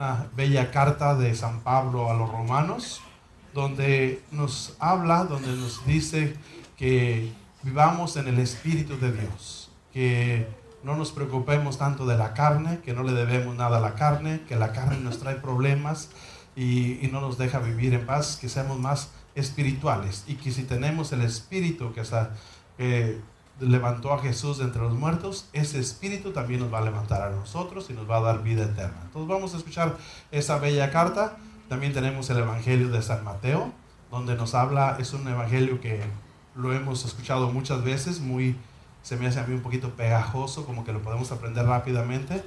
una 0.00 0.28
bella 0.36 0.70
carta 0.70 1.16
de 1.16 1.34
San 1.34 1.58
Pablo 1.62 2.08
a 2.08 2.14
los 2.14 2.30
romanos, 2.30 3.00
donde 3.52 4.22
nos 4.30 4.76
habla, 4.78 5.24
donde 5.24 5.48
nos 5.48 5.84
dice 5.86 6.36
que 6.76 7.32
vivamos 7.64 8.16
en 8.16 8.28
el 8.28 8.38
Espíritu 8.38 8.96
de 8.96 9.10
Dios, 9.10 9.72
que 9.92 10.46
no 10.84 10.94
nos 10.94 11.10
preocupemos 11.10 11.78
tanto 11.78 12.06
de 12.06 12.16
la 12.16 12.32
carne, 12.32 12.78
que 12.78 12.92
no 12.92 13.02
le 13.02 13.10
debemos 13.10 13.56
nada 13.56 13.78
a 13.78 13.80
la 13.80 13.96
carne, 13.96 14.42
que 14.46 14.54
la 14.54 14.72
carne 14.72 14.98
nos 14.98 15.18
trae 15.18 15.34
problemas 15.34 16.10
y, 16.54 17.08
no 17.10 17.20
nos 17.20 17.36
deja 17.36 17.58
vivir 17.58 17.92
en 17.92 18.06
paz, 18.06 18.38
que 18.40 18.48
seamos 18.48 18.78
más 18.78 19.10
espirituales. 19.34 20.22
Y 20.28 20.36
que 20.36 20.52
si 20.52 20.62
tenemos 20.62 21.12
el 21.12 21.22
Espíritu 21.22 21.92
que 21.92 22.02
está... 22.02 22.36
levantó 23.60 24.12
a 24.12 24.20
Jesús 24.20 24.58
de 24.58 24.64
entre 24.64 24.82
los 24.82 24.94
muertos, 24.94 25.48
ese 25.52 25.78
espíritu 25.78 26.32
también 26.32 26.60
nos 26.60 26.72
va 26.72 26.78
a 26.78 26.82
levantar 26.82 27.22
a 27.22 27.30
nosotros 27.30 27.90
y 27.90 27.92
nos 27.92 28.08
va 28.08 28.18
a 28.18 28.20
dar 28.20 28.42
vida 28.42 28.64
eterna. 28.64 29.00
Entonces 29.04 29.28
vamos 29.28 29.54
a 29.54 29.56
escuchar 29.56 29.96
esa 30.30 30.58
bella 30.58 30.90
carta. 30.90 31.36
También 31.68 31.92
tenemos 31.92 32.30
el 32.30 32.38
Evangelio 32.38 32.88
de 32.88 33.02
San 33.02 33.24
Mateo, 33.24 33.72
donde 34.10 34.36
nos 34.36 34.54
habla, 34.54 34.96
es 34.98 35.12
un 35.12 35.28
evangelio 35.28 35.80
que 35.80 36.00
lo 36.54 36.72
hemos 36.72 37.04
escuchado 37.04 37.52
muchas 37.52 37.84
veces, 37.84 38.20
muy, 38.20 38.56
se 39.02 39.16
me 39.16 39.26
hace 39.26 39.40
a 39.40 39.46
mí 39.46 39.54
un 39.54 39.60
poquito 39.60 39.90
pegajoso, 39.90 40.64
como 40.64 40.84
que 40.84 40.92
lo 40.92 41.02
podemos 41.02 41.30
aprender 41.30 41.66
rápidamente, 41.66 42.42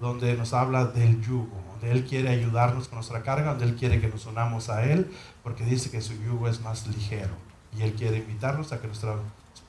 donde 0.00 0.34
nos 0.36 0.54
habla 0.54 0.86
del 0.86 1.20
yugo, 1.20 1.60
donde 1.70 1.92
Él 1.92 2.06
quiere 2.06 2.30
ayudarnos 2.30 2.88
con 2.88 2.96
nuestra 2.96 3.22
carga, 3.22 3.50
donde 3.50 3.66
Él 3.66 3.76
quiere 3.76 4.00
que 4.00 4.08
nos 4.08 4.26
unamos 4.26 4.70
a 4.70 4.84
Él, 4.84 5.12
porque 5.42 5.64
dice 5.64 5.90
que 5.90 6.00
su 6.00 6.14
yugo 6.14 6.48
es 6.48 6.60
más 6.62 6.86
ligero. 6.86 7.34
Y 7.76 7.82
Él 7.82 7.92
quiere 7.92 8.18
invitarnos 8.18 8.72
a 8.72 8.80
que 8.80 8.86
nuestra 8.86 9.16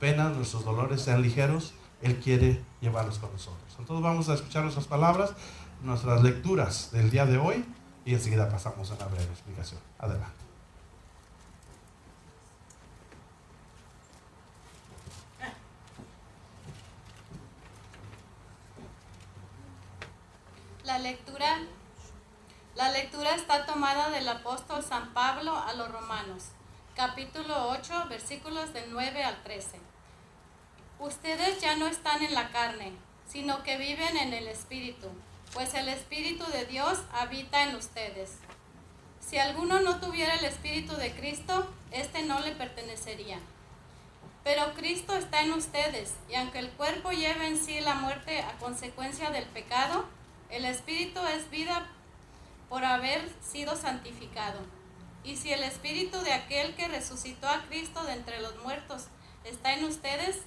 penas, 0.03 0.35
nuestros 0.35 0.65
dolores 0.65 1.01
sean 1.01 1.21
ligeros, 1.21 1.73
Él 2.01 2.19
quiere 2.19 2.61
llevarlos 2.81 3.19
con 3.19 3.31
nosotros. 3.31 3.73
Entonces 3.79 4.03
vamos 4.03 4.27
a 4.27 4.33
escuchar 4.33 4.63
nuestras 4.63 4.85
palabras, 4.85 5.31
nuestras 5.81 6.21
lecturas 6.21 6.91
del 6.91 7.09
día 7.09 7.25
de 7.25 7.37
hoy 7.37 7.63
y 8.03 8.13
enseguida 8.13 8.49
pasamos 8.49 8.91
a 8.91 8.95
una 8.95 9.05
breve 9.05 9.31
explicación. 9.31 9.79
Adelante. 9.97 10.43
La 20.83 20.99
lectura, 20.99 21.59
la 22.75 22.91
lectura 22.91 23.35
está 23.35 23.65
tomada 23.65 24.09
del 24.09 24.27
apóstol 24.27 24.83
San 24.83 25.13
Pablo 25.13 25.55
a 25.57 25.73
los 25.75 25.89
romanos, 25.89 26.49
capítulo 26.95 27.69
8, 27.69 28.05
versículos 28.07 28.71
del 28.71 28.91
9 28.91 29.23
al 29.23 29.41
13. 29.41 29.79
Ustedes 30.99 31.59
ya 31.59 31.75
no 31.75 31.87
están 31.87 32.21
en 32.23 32.35
la 32.35 32.49
carne, 32.51 32.91
sino 33.27 33.63
que 33.63 33.77
viven 33.77 34.15
en 34.15 34.31
el 34.33 34.47
Espíritu, 34.47 35.07
pues 35.53 35.73
el 35.73 35.89
Espíritu 35.89 36.45
de 36.51 36.65
Dios 36.65 36.99
habita 37.11 37.63
en 37.63 37.75
ustedes. 37.75 38.37
Si 39.19 39.39
alguno 39.39 39.79
no 39.79 39.99
tuviera 39.99 40.35
el 40.35 40.45
Espíritu 40.45 40.95
de 40.95 41.11
Cristo, 41.13 41.67
éste 41.91 42.21
no 42.23 42.39
le 42.41 42.51
pertenecería. 42.51 43.39
Pero 44.43 44.73
Cristo 44.75 45.15
está 45.15 45.41
en 45.41 45.53
ustedes, 45.53 46.13
y 46.29 46.35
aunque 46.35 46.59
el 46.59 46.69
cuerpo 46.71 47.11
lleve 47.11 47.47
en 47.47 47.57
sí 47.57 47.79
la 47.81 47.95
muerte 47.95 48.41
a 48.41 48.57
consecuencia 48.59 49.31
del 49.31 49.45
pecado, 49.45 50.05
el 50.49 50.65
Espíritu 50.65 51.21
es 51.25 51.49
vida 51.49 51.87
por 52.69 52.85
haber 52.85 53.27
sido 53.41 53.75
santificado. 53.75 54.59
Y 55.23 55.37
si 55.37 55.51
el 55.53 55.63
Espíritu 55.63 56.19
de 56.19 56.33
aquel 56.33 56.75
que 56.75 56.87
resucitó 56.87 57.47
a 57.47 57.63
Cristo 57.63 58.03
de 58.03 58.13
entre 58.13 58.41
los 58.41 58.57
muertos 58.63 59.05
está 59.45 59.73
en 59.73 59.85
ustedes, 59.85 60.41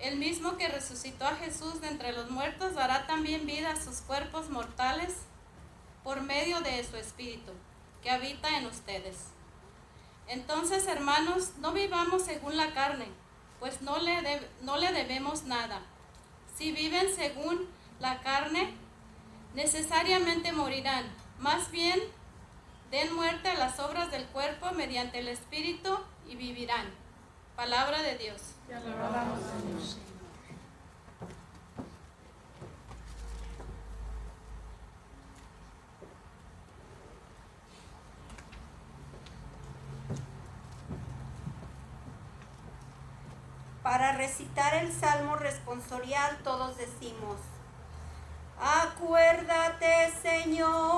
el 0.00 0.16
mismo 0.16 0.56
que 0.56 0.68
resucitó 0.68 1.26
a 1.26 1.36
Jesús 1.36 1.80
de 1.80 1.88
entre 1.88 2.12
los 2.12 2.30
muertos 2.30 2.74
dará 2.74 3.06
también 3.06 3.46
vida 3.46 3.72
a 3.72 3.82
sus 3.82 4.00
cuerpos 4.00 4.50
mortales 4.50 5.14
por 6.02 6.20
medio 6.20 6.60
de 6.60 6.84
su 6.84 6.96
Espíritu, 6.96 7.52
que 8.02 8.10
habita 8.10 8.58
en 8.58 8.66
ustedes. 8.66 9.16
Entonces, 10.26 10.86
hermanos, 10.86 11.52
no 11.58 11.72
vivamos 11.72 12.22
según 12.22 12.56
la 12.56 12.72
carne, 12.72 13.06
pues 13.60 13.82
no 13.82 13.98
le, 13.98 14.40
no 14.62 14.76
le 14.76 14.92
debemos 14.92 15.44
nada. 15.44 15.80
Si 16.56 16.72
viven 16.72 17.14
según 17.14 17.68
la 18.00 18.20
carne, 18.20 18.74
necesariamente 19.54 20.52
morirán. 20.52 21.04
Más 21.38 21.70
bien, 21.70 22.00
den 22.90 23.14
muerte 23.14 23.48
a 23.48 23.54
las 23.54 23.78
obras 23.80 24.10
del 24.10 24.24
cuerpo 24.26 24.70
mediante 24.72 25.18
el 25.18 25.28
Espíritu 25.28 25.98
y 26.28 26.36
vivirán. 26.36 26.86
Palabra 27.56 28.02
de 28.02 28.18
Dios. 28.18 28.40
Para 43.82 44.12
recitar 44.12 44.74
el 44.74 44.90
salmo 44.92 45.36
responsorial 45.36 46.38
todos 46.42 46.76
decimos, 46.78 47.36
Acuérdate 48.58 50.10
Señor 50.22 50.93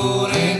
amor, 0.00 0.57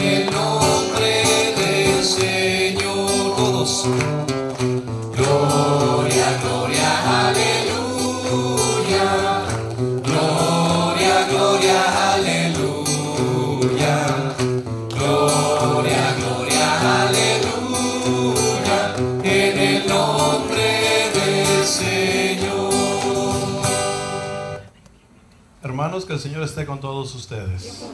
que 26.08 26.14
el 26.14 26.20
Señor 26.20 26.42
esté 26.42 26.64
con 26.64 26.80
todos 26.80 27.14
ustedes. 27.14 27.86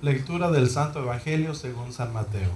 Lectura 0.00 0.50
del 0.50 0.68
Santo 0.68 0.98
Evangelio 0.98 1.54
según 1.54 1.92
San 1.92 2.12
Mateo. 2.12 2.50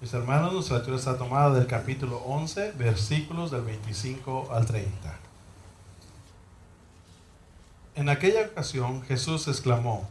Mis 0.00 0.12
hermanos, 0.12 0.52
nuestra 0.52 0.78
lectura 0.78 0.96
está 0.96 1.16
tomada 1.16 1.54
del 1.54 1.68
capítulo 1.68 2.16
11, 2.16 2.72
versículos 2.72 3.52
del 3.52 3.62
25 3.62 4.48
al 4.50 4.66
30. 4.66 4.90
En 7.94 8.08
aquella 8.08 8.46
ocasión 8.46 9.02
Jesús 9.02 9.46
exclamó, 9.46 10.10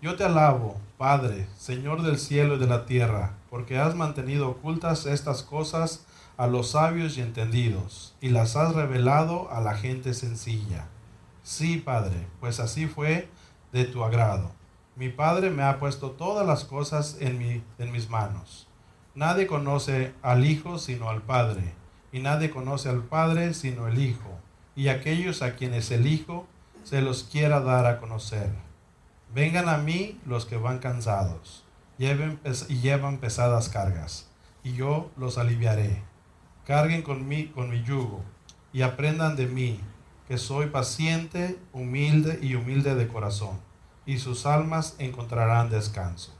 Yo 0.00 0.14
te 0.14 0.22
alabo, 0.22 0.76
Padre, 0.98 1.48
Señor 1.58 2.02
del 2.02 2.20
cielo 2.20 2.54
y 2.54 2.58
de 2.60 2.68
la 2.68 2.86
tierra, 2.86 3.32
porque 3.50 3.78
has 3.78 3.96
mantenido 3.96 4.50
ocultas 4.50 5.04
estas 5.04 5.42
cosas 5.42 6.04
a 6.36 6.46
los 6.46 6.70
sabios 6.70 7.18
y 7.18 7.22
entendidos, 7.22 8.14
y 8.20 8.28
las 8.28 8.54
has 8.54 8.72
revelado 8.76 9.50
a 9.50 9.60
la 9.60 9.74
gente 9.74 10.14
sencilla. 10.14 10.86
Sí, 11.44 11.76
Padre, 11.76 12.26
pues 12.40 12.58
así 12.58 12.86
fue 12.86 13.28
de 13.70 13.84
tu 13.84 14.02
agrado. 14.02 14.50
Mi 14.96 15.10
Padre 15.10 15.50
me 15.50 15.62
ha 15.62 15.78
puesto 15.78 16.12
todas 16.12 16.46
las 16.46 16.64
cosas 16.64 17.18
en, 17.20 17.36
mi, 17.36 17.62
en 17.78 17.92
mis 17.92 18.08
manos. 18.08 18.66
Nadie 19.14 19.46
conoce 19.46 20.14
al 20.22 20.46
Hijo 20.46 20.78
sino 20.78 21.10
al 21.10 21.20
Padre, 21.20 21.74
y 22.12 22.20
nadie 22.20 22.48
conoce 22.48 22.88
al 22.88 23.02
Padre 23.02 23.52
sino 23.52 23.88
el 23.88 23.98
Hijo, 23.98 24.40
y 24.74 24.88
aquellos 24.88 25.42
a 25.42 25.54
quienes 25.54 25.90
el 25.90 26.06
Hijo 26.06 26.46
se 26.82 27.02
los 27.02 27.24
quiera 27.24 27.60
dar 27.60 27.84
a 27.84 28.00
conocer. 28.00 28.48
Vengan 29.34 29.68
a 29.68 29.76
mí 29.76 30.18
los 30.24 30.46
que 30.46 30.56
van 30.56 30.78
cansados 30.78 31.62
y 31.98 32.80
llevan 32.80 33.18
pesadas 33.18 33.68
cargas, 33.68 34.30
y 34.62 34.72
yo 34.72 35.10
los 35.18 35.36
aliviaré. 35.36 36.02
Carguen 36.64 37.02
con 37.02 37.28
mí, 37.28 37.48
con 37.48 37.68
mi 37.68 37.82
yugo, 37.82 38.22
y 38.72 38.80
aprendan 38.80 39.36
de 39.36 39.46
mí, 39.46 39.78
que 40.28 40.38
soy 40.38 40.66
paciente, 40.66 41.58
humilde 41.72 42.38
y 42.42 42.54
humilde 42.54 42.94
de 42.94 43.08
corazón, 43.08 43.60
y 44.06 44.18
sus 44.18 44.46
almas 44.46 44.94
encontrarán 44.98 45.70
descanso 45.70 46.32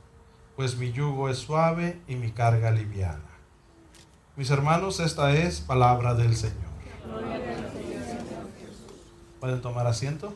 pues 0.55 0.77
mi 0.77 0.91
yugo 0.91 1.29
es 1.29 1.37
suave 1.37 1.99
y 2.07 2.15
mi 2.15 2.31
carga 2.31 2.71
liviana. 2.71 3.19
Mis 4.35 4.49
hermanos, 4.49 4.99
esta 4.99 5.33
es 5.33 5.59
palabra 5.59 6.13
del 6.13 6.35
Señor. 6.35 6.55
¿Pueden 9.39 9.61
tomar 9.61 9.87
asiento? 9.87 10.33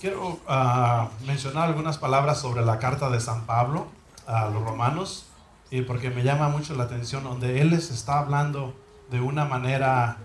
Quiero 0.00 0.38
ah, 0.46 1.08
mencionar 1.26 1.68
algunas 1.68 1.98
palabras 1.98 2.40
sobre 2.40 2.64
la 2.64 2.78
carta 2.78 3.10
de 3.10 3.18
San 3.18 3.46
Pablo 3.46 3.88
a 4.28 4.48
los 4.48 4.62
romanos, 4.62 5.26
y 5.72 5.82
porque 5.82 6.10
me 6.10 6.22
llama 6.22 6.48
mucho 6.48 6.76
la 6.76 6.84
atención 6.84 7.24
donde 7.24 7.60
él 7.60 7.70
les 7.70 7.90
está 7.90 8.20
hablando 8.20 8.74
de 9.10 9.20
una 9.20 9.44
manera 9.44 10.18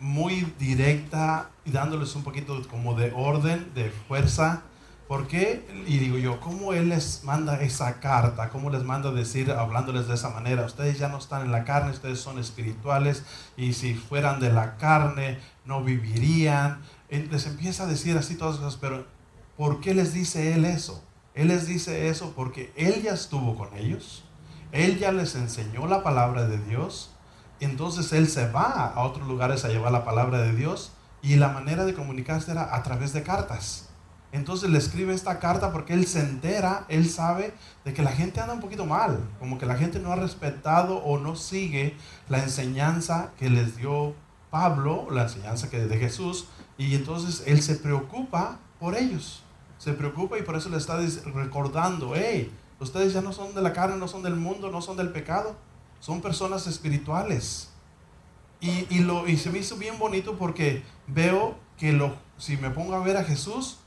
muy 0.00 0.52
directa 0.58 1.50
y 1.64 1.70
dándoles 1.70 2.16
un 2.16 2.24
poquito 2.24 2.60
como 2.68 2.94
de 2.94 3.12
orden, 3.14 3.70
de 3.72 3.90
fuerza. 3.90 4.62
¿Por 5.06 5.26
qué? 5.26 5.66
Y 5.86 5.98
digo 5.98 6.18
yo, 6.18 6.38
¿cómo 6.38 6.74
Él 6.74 6.90
les 6.90 7.24
manda 7.24 7.62
esa 7.62 7.98
carta? 7.98 8.50
¿Cómo 8.50 8.68
les 8.68 8.82
manda 8.82 9.10
decir, 9.10 9.50
hablándoles 9.50 10.06
de 10.06 10.14
esa 10.14 10.28
manera? 10.28 10.66
Ustedes 10.66 10.98
ya 10.98 11.08
no 11.08 11.16
están 11.16 11.42
en 11.42 11.52
la 11.52 11.64
carne, 11.64 11.92
ustedes 11.92 12.20
son 12.20 12.38
espirituales 12.38 13.24
y 13.56 13.72
si 13.72 13.94
fueran 13.94 14.38
de 14.38 14.52
la 14.52 14.76
carne 14.76 15.38
no 15.64 15.82
vivirían. 15.82 16.82
Les 17.10 17.46
empieza 17.46 17.84
a 17.84 17.86
decir 17.86 18.16
así 18.16 18.34
todas 18.34 18.56
las 18.56 18.64
cosas, 18.64 18.80
pero 18.80 19.06
¿por 19.56 19.80
qué 19.80 19.94
les 19.94 20.12
dice 20.12 20.52
Él 20.54 20.64
eso? 20.64 21.02
Él 21.34 21.48
les 21.48 21.66
dice 21.66 22.08
eso 22.08 22.32
porque 22.34 22.72
Él 22.76 23.02
ya 23.02 23.12
estuvo 23.12 23.56
con 23.56 23.74
ellos, 23.76 24.24
Él 24.72 24.98
ya 24.98 25.12
les 25.12 25.34
enseñó 25.34 25.86
la 25.86 26.02
palabra 26.02 26.46
de 26.46 26.58
Dios, 26.58 27.12
entonces 27.60 28.12
él 28.12 28.28
se 28.28 28.50
va 28.50 28.92
a 28.94 29.00
otros 29.02 29.26
lugares 29.26 29.64
a 29.64 29.68
llevar 29.68 29.90
la 29.90 30.04
palabra 30.04 30.38
de 30.38 30.54
Dios 30.54 30.92
y 31.22 31.36
la 31.36 31.48
manera 31.48 31.84
de 31.84 31.94
comunicarse 31.94 32.52
era 32.52 32.74
a 32.74 32.82
través 32.82 33.12
de 33.12 33.22
cartas. 33.22 33.88
Entonces 34.30 34.70
le 34.70 34.78
escribe 34.78 35.14
esta 35.14 35.38
carta 35.38 35.72
porque 35.72 35.94
él 35.94 36.06
se 36.06 36.20
entera, 36.20 36.84
él 36.88 37.08
sabe 37.08 37.54
de 37.84 37.94
que 37.94 38.02
la 38.02 38.12
gente 38.12 38.40
anda 38.40 38.54
un 38.54 38.60
poquito 38.60 38.84
mal, 38.84 39.18
como 39.38 39.58
que 39.58 39.66
la 39.66 39.76
gente 39.76 39.98
no 39.98 40.12
ha 40.12 40.16
respetado 40.16 40.98
o 40.98 41.18
no 41.18 41.34
sigue 41.34 41.96
la 42.28 42.42
enseñanza 42.42 43.32
que 43.38 43.48
les 43.48 43.76
dio 43.76 44.14
Pablo, 44.50 45.08
la 45.10 45.22
enseñanza 45.22 45.70
que 45.70 45.78
de 45.80 45.98
Jesús, 45.98 46.48
y 46.78 46.94
entonces 46.94 47.42
él 47.46 47.60
se 47.60 47.76
preocupa 47.76 48.58
por 48.80 48.96
ellos. 48.96 49.42
Se 49.76 49.92
preocupa 49.92 50.38
y 50.38 50.42
por 50.42 50.56
eso 50.56 50.70
le 50.70 50.78
está 50.78 50.98
recordando, 51.34 52.14
hey, 52.16 52.50
ustedes 52.80 53.12
ya 53.12 53.20
no 53.20 53.32
son 53.32 53.54
de 53.54 53.60
la 53.60 53.72
carne, 53.72 53.96
no 53.96 54.08
son 54.08 54.22
del 54.22 54.36
mundo, 54.36 54.70
no 54.70 54.80
son 54.80 54.96
del 54.96 55.10
pecado 55.10 55.54
son 56.00 56.20
personas 56.20 56.66
espirituales. 56.66 57.70
Y, 58.60 58.86
y 58.90 59.00
lo, 59.00 59.24
se 59.36 59.50
me 59.50 59.58
hizo 59.58 59.76
bien 59.76 59.98
bonito 59.98 60.36
porque 60.36 60.82
veo 61.06 61.56
que 61.76 61.92
lo, 61.92 62.16
si 62.38 62.56
me 62.56 62.70
pongo 62.70 62.94
a 62.94 63.00
ver 63.00 63.16
a 63.16 63.24
Jesús, 63.24 63.78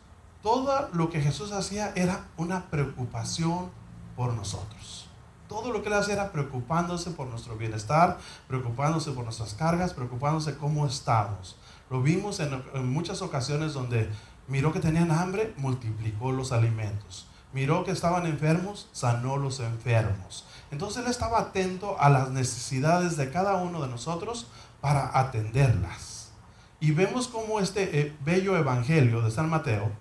todo 0.42 0.90
lo 0.94 1.10
que 1.10 1.22
Jesús 1.22 1.52
hacía 1.52 1.92
era 1.96 2.28
una 2.38 2.70
preocupación 2.70 3.70
por 4.16 4.34
nosotros. 4.34 5.08
Todo 5.50 5.74
lo 5.74 5.82
que 5.82 5.90
él 5.90 5.96
hacía 5.96 6.14
era 6.14 6.32
preocupándose 6.32 7.12
por 7.12 7.28
nuestro 7.28 7.58
bienestar, 7.58 8.18
preocupándose 8.48 9.12
por 9.12 9.26
nuestras 9.26 9.54
cargas, 9.54 9.94
preocupándose 9.94 10.58
cómo 10.58 10.88
estamos. 10.88 11.58
Lo 11.92 12.02
vimos 12.02 12.40
en, 12.40 12.64
muchas 12.90 13.22
ocasiones 13.22 13.74
donde 13.74 14.10
miró 14.48 14.72
que 14.72 14.80
tenían 14.80 15.12
hambre, 15.12 15.54
multiplicó 15.58 16.32
los 16.32 16.54
alimentos. 16.54 17.28
Miró 17.52 17.84
que 17.84 17.92
estaban 17.92 18.26
enfermos, 18.26 18.88
sanó 18.94 19.36
los 19.36 19.60
enfermos. 19.60 20.46
Entonces 20.72 21.04
él 21.04 21.12
estaba 21.12 21.42
atento 21.42 22.00
a 22.00 22.10
las 22.10 22.30
necesidades 22.30 23.18
de 23.18 23.30
cada 23.30 23.58
uno 23.58 23.82
de 23.82 23.90
nosotros 23.90 24.48
para 24.80 25.20
atenderlas. 25.20 26.32
Y 26.80 26.92
vemos 26.92 27.28
como 27.28 27.60
este 27.60 28.00
eh, 28.00 28.16
bello 28.24 28.56
evangelio 28.56 29.22
de 29.22 29.30
San 29.30 29.50
Mateo, 29.50 29.92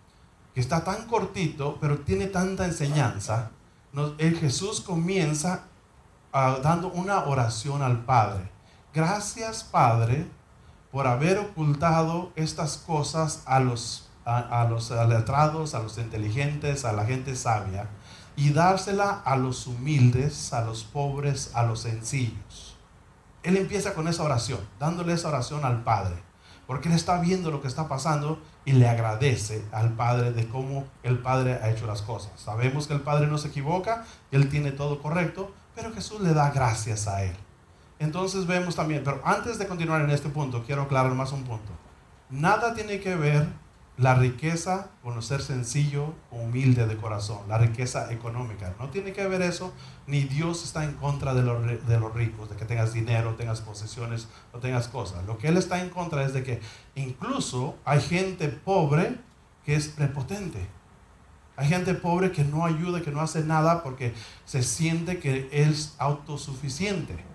que 0.54 0.60
está 0.60 0.84
tan 0.84 1.08
cortito, 1.08 1.76
pero 1.80 1.98
tiene 1.98 2.28
tanta 2.28 2.66
enseñanza, 2.66 3.50
el 4.18 4.38
Jesús 4.38 4.80
comienza 4.80 5.64
ah, 6.32 6.58
dando 6.62 6.92
una 6.92 7.24
oración 7.24 7.82
al 7.82 8.04
Padre. 8.04 8.48
Gracias 8.94 9.64
Padre 9.64 10.28
por 10.90 11.06
haber 11.06 11.38
ocultado 11.38 12.32
estas 12.36 12.76
cosas 12.76 13.42
a 13.46 13.60
los, 13.60 14.08
a, 14.24 14.62
a 14.62 14.68
los 14.68 14.90
letrados, 14.90 15.74
a 15.74 15.80
los 15.80 15.98
inteligentes, 15.98 16.84
a 16.84 16.92
la 16.92 17.04
gente 17.04 17.36
sabia 17.36 17.88
y 18.36 18.54
dársela 18.54 19.20
a 19.24 19.36
los 19.36 19.66
humildes, 19.66 20.52
a 20.52 20.62
los 20.62 20.84
pobres, 20.84 21.50
a 21.54 21.62
los 21.64 21.80
sencillos. 21.80 22.76
Él 23.42 23.56
empieza 23.56 23.94
con 23.94 24.08
esa 24.08 24.22
oración, 24.22 24.60
dándole 24.78 25.12
esa 25.12 25.28
oración 25.28 25.64
al 25.64 25.82
Padre, 25.82 26.16
porque 26.66 26.88
él 26.88 26.94
está 26.94 27.20
viendo 27.20 27.50
lo 27.50 27.60
que 27.60 27.68
está 27.68 27.88
pasando 27.88 28.40
y 28.64 28.72
le 28.72 28.88
agradece 28.88 29.64
al 29.72 29.92
Padre 29.92 30.32
de 30.32 30.48
cómo 30.48 30.86
el 31.02 31.18
Padre 31.18 31.54
ha 31.62 31.70
hecho 31.70 31.86
las 31.86 32.02
cosas. 32.02 32.32
Sabemos 32.36 32.86
que 32.86 32.94
el 32.94 33.00
Padre 33.00 33.26
no 33.26 33.38
se 33.38 33.48
equivoca, 33.48 34.04
él 34.30 34.48
tiene 34.48 34.72
todo 34.72 35.02
correcto, 35.02 35.52
pero 35.74 35.92
Jesús 35.92 36.20
le 36.20 36.32
da 36.32 36.50
gracias 36.50 37.08
a 37.08 37.22
él. 37.24 37.36
Entonces 38.00 38.46
vemos 38.46 38.74
también, 38.74 39.02
pero 39.04 39.20
antes 39.24 39.58
de 39.58 39.68
continuar 39.68 40.00
en 40.00 40.10
este 40.10 40.30
punto, 40.30 40.64
quiero 40.64 40.82
aclarar 40.82 41.12
más 41.12 41.32
un 41.32 41.44
punto. 41.44 41.70
Nada 42.30 42.74
tiene 42.74 42.98
que 42.98 43.14
ver 43.14 43.46
la 43.98 44.14
riqueza 44.14 44.88
con 45.02 45.20
ser 45.22 45.42
sencillo 45.42 46.14
o 46.30 46.36
humilde 46.36 46.86
de 46.86 46.96
corazón, 46.96 47.40
la 47.46 47.58
riqueza 47.58 48.10
económica. 48.10 48.74
No 48.78 48.88
tiene 48.88 49.12
que 49.12 49.28
ver 49.28 49.42
eso, 49.42 49.74
ni 50.06 50.22
Dios 50.22 50.64
está 50.64 50.84
en 50.84 50.94
contra 50.94 51.34
de 51.34 51.42
los, 51.42 51.86
de 51.86 52.00
los 52.00 52.14
ricos, 52.14 52.48
de 52.48 52.56
que 52.56 52.64
tengas 52.64 52.94
dinero, 52.94 53.34
tengas 53.34 53.60
posesiones 53.60 54.28
o 54.52 54.58
tengas 54.58 54.88
cosas. 54.88 55.26
Lo 55.26 55.36
que 55.36 55.48
Él 55.48 55.58
está 55.58 55.82
en 55.82 55.90
contra 55.90 56.24
es 56.24 56.32
de 56.32 56.42
que 56.42 56.62
incluso 56.94 57.76
hay 57.84 58.00
gente 58.00 58.48
pobre 58.48 59.18
que 59.66 59.74
es 59.74 59.88
prepotente. 59.88 60.66
Hay 61.56 61.68
gente 61.68 61.92
pobre 61.92 62.32
que 62.32 62.44
no 62.44 62.64
ayuda, 62.64 63.02
que 63.02 63.10
no 63.10 63.20
hace 63.20 63.44
nada 63.44 63.82
porque 63.82 64.14
se 64.46 64.62
siente 64.62 65.18
que 65.18 65.50
es 65.52 65.94
autosuficiente. 65.98 67.28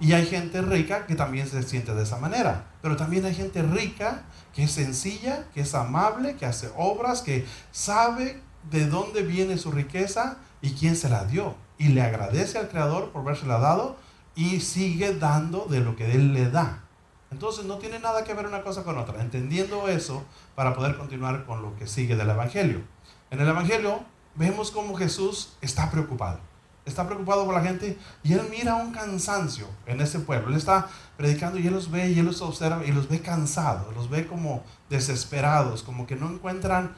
Y 0.00 0.12
hay 0.12 0.26
gente 0.26 0.62
rica 0.62 1.06
que 1.06 1.16
también 1.16 1.48
se 1.48 1.62
siente 1.62 1.94
de 1.94 2.04
esa 2.04 2.18
manera. 2.18 2.66
Pero 2.82 2.96
también 2.96 3.24
hay 3.24 3.34
gente 3.34 3.62
rica 3.62 4.22
que 4.54 4.64
es 4.64 4.70
sencilla, 4.70 5.46
que 5.52 5.62
es 5.62 5.74
amable, 5.74 6.36
que 6.36 6.46
hace 6.46 6.70
obras, 6.76 7.22
que 7.22 7.46
sabe 7.72 8.40
de 8.70 8.86
dónde 8.86 9.22
viene 9.22 9.58
su 9.58 9.72
riqueza 9.72 10.38
y 10.62 10.72
quién 10.72 10.94
se 10.94 11.08
la 11.08 11.24
dio. 11.24 11.56
Y 11.78 11.88
le 11.88 12.02
agradece 12.02 12.58
al 12.58 12.68
Creador 12.68 13.10
por 13.10 13.22
habérsela 13.22 13.58
dado 13.58 13.96
y 14.36 14.60
sigue 14.60 15.14
dando 15.14 15.66
de 15.68 15.80
lo 15.80 15.96
que 15.96 16.12
Él 16.12 16.32
le 16.32 16.48
da. 16.48 16.84
Entonces 17.30 17.64
no 17.64 17.78
tiene 17.78 17.98
nada 17.98 18.24
que 18.24 18.34
ver 18.34 18.46
una 18.46 18.62
cosa 18.62 18.84
con 18.84 18.98
otra. 18.98 19.20
Entendiendo 19.20 19.88
eso 19.88 20.24
para 20.54 20.74
poder 20.74 20.96
continuar 20.96 21.44
con 21.44 21.60
lo 21.60 21.76
que 21.76 21.88
sigue 21.88 22.14
del 22.14 22.30
Evangelio. 22.30 22.82
En 23.30 23.40
el 23.40 23.48
Evangelio 23.48 24.04
vemos 24.36 24.70
cómo 24.70 24.94
Jesús 24.94 25.54
está 25.60 25.90
preocupado 25.90 26.47
está 26.88 27.06
preocupado 27.06 27.44
por 27.44 27.54
la 27.54 27.62
gente 27.62 27.98
y 28.22 28.32
él 28.32 28.42
mira 28.50 28.74
un 28.74 28.92
cansancio 28.92 29.66
en 29.86 30.00
ese 30.00 30.20
pueblo. 30.20 30.48
Él 30.48 30.56
está 30.56 30.88
predicando 31.16 31.58
y 31.58 31.66
él 31.66 31.74
los 31.74 31.90
ve 31.90 32.10
y 32.10 32.18
él 32.18 32.26
los 32.26 32.42
observa 32.42 32.84
y 32.84 32.92
los 32.92 33.08
ve 33.08 33.20
cansados, 33.20 33.94
los 33.94 34.08
ve 34.10 34.26
como 34.26 34.62
desesperados, 34.90 35.82
como 35.82 36.06
que 36.06 36.16
no 36.16 36.30
encuentran 36.30 36.94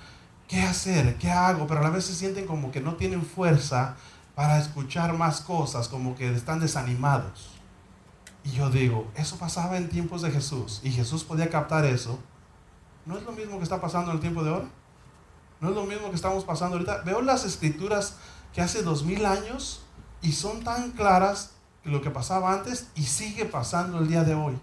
qué 0.49 0.63
hacer, 0.63 1.17
qué 1.17 1.31
hago, 1.31 1.67
pero 1.67 1.81
a 1.81 1.83
la 1.85 1.91
vez 1.91 2.05
se 2.05 2.15
sienten 2.15 2.47
como 2.47 2.73
que 2.73 2.81
no 2.81 2.97
tienen 2.97 3.25
fuerza 3.25 3.97
para 4.35 4.59
escuchar 4.59 5.13
más 5.13 5.41
cosas, 5.41 5.89
como 5.89 6.15
que 6.17 6.35
están 6.35 6.61
desanimados. 6.61 7.61
Y 8.45 8.53
yo 8.53 8.71
digo, 8.71 9.11
eso 9.15 9.37
pasaba 9.37 9.77
en 9.77 9.89
tiempos 9.89 10.23
de 10.23 10.31
Jesús 10.31 10.81
y 10.83 10.91
Jesús 10.91 11.25
podía 11.25 11.51
captar 11.51 11.85
eso. 11.85 12.19
¿No 13.07 13.17
es 13.17 13.23
lo 13.25 13.33
mismo 13.33 13.59
que 13.59 13.65
está 13.65 13.81
pasando 13.81 14.11
en 14.11 14.17
el 14.17 14.21
tiempo 14.21 14.43
de 14.43 14.51
ahora? 14.51 14.69
¿No 15.61 15.69
es 15.69 15.75
lo 15.75 15.85
mismo 15.85 16.09
que 16.09 16.17
estamos 16.17 16.45
pasando 16.45 16.77
ahorita? 16.77 17.03
Veo 17.05 17.21
las 17.21 17.45
escrituras 17.45 18.17
que 18.53 18.61
hace 18.61 18.83
dos 18.83 19.05
mil 19.05 19.27
años 19.27 19.83
y 20.23 20.33
son 20.33 20.63
tan 20.65 20.93
claras 20.93 21.53
que 21.83 21.91
lo 21.91 22.03
que 22.03 22.11
pasaba 22.11 22.53
antes 22.53 22.89
y 22.95 23.05
sigue 23.05 23.45
pasando 23.45 23.99
el 23.99 24.09
día 24.09 24.25
de 24.25 24.35
hoy. 24.35 24.59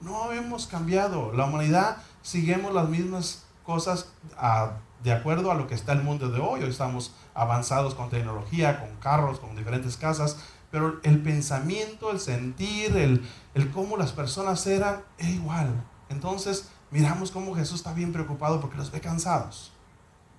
No 0.00 0.32
hemos 0.32 0.66
cambiado. 0.66 1.32
La 1.32 1.46
humanidad 1.46 1.98
seguimos 2.22 2.74
las 2.74 2.88
mismas 2.88 3.44
cosas 3.64 4.08
de 5.02 5.12
acuerdo 5.12 5.50
a 5.50 5.54
lo 5.54 5.66
que 5.66 5.74
está 5.74 5.92
el 5.92 6.02
mundo 6.02 6.28
de 6.28 6.40
hoy. 6.40 6.62
Hoy 6.62 6.70
estamos 6.70 7.14
avanzados 7.34 7.94
con 7.94 8.10
tecnología, 8.10 8.80
con 8.80 8.96
carros, 8.96 9.40
con 9.40 9.56
diferentes 9.56 9.96
casas, 9.96 10.36
pero 10.70 11.00
el 11.02 11.22
pensamiento, 11.22 12.10
el 12.10 12.20
sentir, 12.20 12.96
el, 12.96 13.26
el 13.54 13.70
cómo 13.70 13.96
las 13.96 14.12
personas 14.12 14.66
eran, 14.66 15.02
es 15.16 15.28
igual. 15.28 15.84
Entonces 16.08 16.68
miramos 16.90 17.30
cómo 17.30 17.54
Jesús 17.54 17.76
está 17.76 17.92
bien 17.94 18.12
preocupado 18.12 18.60
porque 18.60 18.76
los 18.76 18.90
ve 18.90 19.00
cansados. 19.00 19.72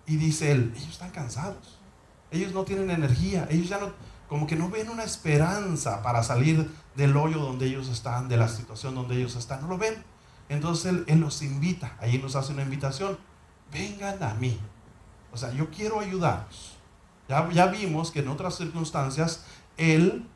Y 0.05 0.17
dice 0.17 0.51
él, 0.51 0.73
ellos 0.75 0.91
están 0.91 1.11
cansados. 1.11 1.76
Ellos 2.31 2.53
no 2.53 2.63
tienen 2.63 2.89
energía. 2.89 3.47
Ellos 3.49 3.69
ya 3.69 3.79
no, 3.79 3.91
como 4.27 4.47
que 4.47 4.55
no 4.55 4.69
ven 4.69 4.89
una 4.89 5.03
esperanza 5.03 6.01
para 6.01 6.23
salir 6.23 6.69
del 6.95 7.15
hoyo 7.15 7.39
donde 7.39 7.67
ellos 7.67 7.89
están, 7.89 8.27
de 8.27 8.37
la 8.37 8.47
situación 8.47 8.95
donde 8.95 9.15
ellos 9.15 9.35
están. 9.35 9.61
No 9.61 9.67
lo 9.67 9.77
ven. 9.77 10.03
Entonces 10.49 10.85
él, 10.85 11.03
él 11.07 11.19
los 11.19 11.41
invita. 11.41 11.95
Ahí 11.99 12.17
nos 12.17 12.35
hace 12.35 12.53
una 12.53 12.63
invitación. 12.63 13.17
Vengan 13.71 14.21
a 14.23 14.33
mí. 14.33 14.59
O 15.31 15.37
sea, 15.37 15.51
yo 15.51 15.69
quiero 15.69 15.99
ayudarlos. 15.99 16.77
Ya, 17.27 17.49
ya 17.51 17.67
vimos 17.67 18.11
que 18.11 18.19
en 18.19 18.29
otras 18.29 18.55
circunstancias 18.55 19.43
Él 19.75 20.27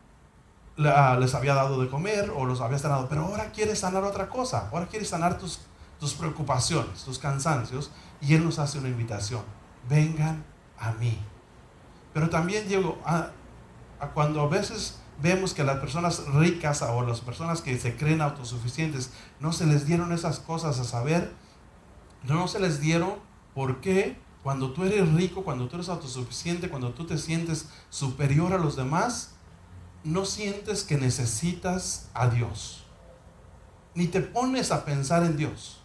les 0.78 1.36
había 1.36 1.54
dado 1.54 1.82
de 1.82 1.90
comer 1.90 2.32
o 2.36 2.46
los 2.46 2.62
había 2.62 2.80
sanado, 2.80 3.08
pero 3.08 3.26
ahora 3.26 3.52
quiere 3.52 3.76
sanar 3.76 4.04
otra 4.04 4.30
cosa. 4.30 4.70
Ahora 4.72 4.88
quiere 4.88 5.06
sanar 5.06 5.38
tus, 5.38 5.60
tus 6.00 6.14
preocupaciones, 6.14 7.04
tus 7.04 7.20
cansancios. 7.20 7.92
Y 8.20 8.36
Él 8.36 8.44
nos 8.44 8.60
hace 8.60 8.78
una 8.78 8.90
invitación. 8.90 9.42
Vengan 9.90 10.44
a 10.78 10.92
mí. 10.94 11.18
Pero 12.14 12.30
también 12.30 12.68
llego 12.68 13.00
a, 13.06 13.32
cuando 14.14 14.42
a 14.42 14.48
veces 14.48 14.98
vemos 15.22 15.54
que 15.54 15.64
las 15.64 15.78
personas 15.80 16.26
ricas 16.34 16.82
o 16.82 17.04
las 17.04 17.22
personas 17.22 17.62
que 17.62 17.78
se 17.78 17.96
creen 17.96 18.22
autosuficientes 18.22 19.12
no 19.40 19.54
se 19.54 19.66
les 19.66 19.86
dieron 19.86 20.12
esas 20.12 20.40
cosas 20.40 20.80
a 20.80 20.84
saber, 20.84 21.32
no 22.24 22.48
se 22.48 22.60
les 22.60 22.82
dieron 22.82 23.16
porque 23.54 24.18
cuando 24.44 24.72
tú 24.72 24.84
eres 24.84 25.12
rico, 25.14 25.44
cuando 25.44 25.68
tú 25.68 25.76
eres 25.76 25.90
autosuficiente, 25.90 26.70
cuando 26.70 26.92
tú 26.92 27.06
te 27.06 27.18
sientes 27.18 27.70
superior 27.90 28.54
a 28.54 28.58
los 28.58 28.76
demás, 28.76 29.36
no 30.04 30.26
sientes 30.26 30.84
que 30.84 30.98
necesitas 30.98 32.10
a 32.14 32.28
Dios. 32.28 32.84
Ni 33.94 34.08
te 34.08 34.22
pones 34.22 34.72
a 34.72 34.84
pensar 34.86 35.24
en 35.24 35.38
Dios. 35.38 35.81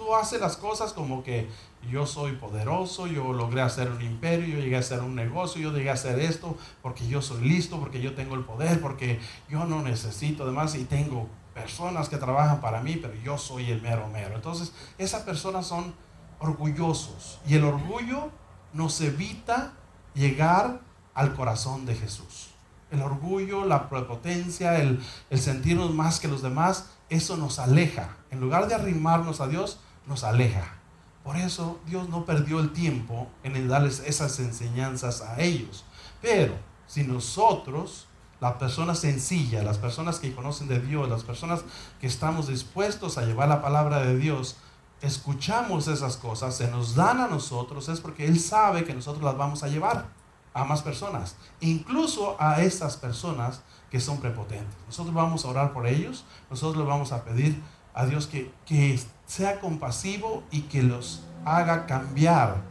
Tú 0.00 0.14
haces 0.14 0.40
las 0.40 0.56
cosas 0.56 0.94
como 0.94 1.22
que 1.22 1.46
yo 1.90 2.06
soy 2.06 2.32
poderoso, 2.32 3.06
yo 3.06 3.34
logré 3.34 3.60
hacer 3.60 3.90
un 3.90 4.00
imperio, 4.00 4.46
yo 4.46 4.62
llegué 4.62 4.76
a 4.76 4.80
hacer 4.80 5.00
un 5.00 5.14
negocio, 5.14 5.60
yo 5.60 5.72
llegué 5.72 5.90
a 5.90 5.92
hacer 5.92 6.18
esto 6.18 6.56
porque 6.80 7.06
yo 7.06 7.20
soy 7.20 7.46
listo, 7.46 7.78
porque 7.78 8.00
yo 8.00 8.14
tengo 8.14 8.34
el 8.34 8.44
poder, 8.44 8.80
porque 8.80 9.20
yo 9.50 9.66
no 9.66 9.82
necesito 9.82 10.46
demás 10.46 10.74
y 10.74 10.84
tengo 10.84 11.28
personas 11.52 12.08
que 12.08 12.16
trabajan 12.16 12.62
para 12.62 12.80
mí, 12.80 12.96
pero 12.96 13.12
yo 13.22 13.36
soy 13.36 13.70
el 13.70 13.82
mero 13.82 14.08
mero. 14.08 14.36
Entonces, 14.36 14.72
esas 14.96 15.22
personas 15.24 15.66
son 15.66 15.92
orgullosos. 16.38 17.38
Y 17.46 17.56
el 17.56 17.64
orgullo 17.64 18.30
nos 18.72 19.02
evita 19.02 19.74
llegar 20.14 20.80
al 21.12 21.34
corazón 21.34 21.84
de 21.84 21.94
Jesús. 21.94 22.52
El 22.90 23.02
orgullo, 23.02 23.66
la 23.66 23.90
prepotencia, 23.90 24.78
el, 24.78 25.04
sentirnos 25.32 25.92
más 25.92 26.20
que 26.20 26.28
los 26.28 26.40
demás, 26.40 26.86
eso 27.10 27.36
nos 27.36 27.58
aleja. 27.58 28.16
En 28.30 28.40
lugar 28.40 28.66
de 28.66 28.74
arrimarnos 28.74 29.42
a 29.42 29.46
Dios, 29.46 29.80
nos 30.06 30.24
aleja. 30.24 30.76
Por 31.24 31.36
eso 31.36 31.80
Dios 31.86 32.08
no 32.08 32.24
perdió 32.24 32.60
el 32.60 32.72
tiempo 32.72 33.28
en 33.42 33.68
darles 33.68 34.00
esas 34.00 34.38
enseñanzas 34.40 35.20
a 35.20 35.40
ellos. 35.40 35.84
Pero 36.22 36.54
si 36.86 37.04
nosotros, 37.04 38.06
las 38.40 38.54
personas 38.54 38.98
sencillas, 38.98 39.64
las 39.64 39.78
personas 39.78 40.18
que 40.18 40.34
conocen 40.34 40.68
de 40.68 40.80
Dios, 40.80 41.08
las 41.08 41.24
personas 41.24 41.62
que 42.00 42.06
estamos 42.06 42.48
dispuestos 42.48 43.18
a 43.18 43.22
llevar 43.22 43.48
la 43.48 43.62
palabra 43.62 44.00
de 44.00 44.16
Dios, 44.16 44.56
escuchamos 45.02 45.88
esas 45.88 46.16
cosas, 46.16 46.56
se 46.56 46.68
nos 46.70 46.94
dan 46.94 47.20
a 47.20 47.28
nosotros, 47.28 47.88
es 47.88 48.00
porque 48.00 48.26
Él 48.26 48.38
sabe 48.40 48.84
que 48.84 48.94
nosotros 48.94 49.22
las 49.22 49.36
vamos 49.36 49.62
a 49.62 49.68
llevar 49.68 50.08
a 50.52 50.64
más 50.64 50.82
personas, 50.82 51.36
incluso 51.60 52.36
a 52.40 52.62
esas 52.62 52.96
personas 52.96 53.62
que 53.90 54.00
son 54.00 54.18
prepotentes. 54.18 54.74
Nosotros 54.86 55.14
vamos 55.14 55.44
a 55.44 55.48
orar 55.48 55.72
por 55.72 55.86
ellos, 55.86 56.24
nosotros 56.48 56.82
le 56.82 56.88
vamos 56.88 57.12
a 57.12 57.24
pedir 57.24 57.62
a 57.94 58.06
Dios 58.06 58.26
que, 58.26 58.50
que 58.66 59.00
sea 59.26 59.60
compasivo 59.60 60.42
y 60.50 60.62
que 60.62 60.82
los 60.82 61.22
haga 61.44 61.86
cambiar. 61.86 62.62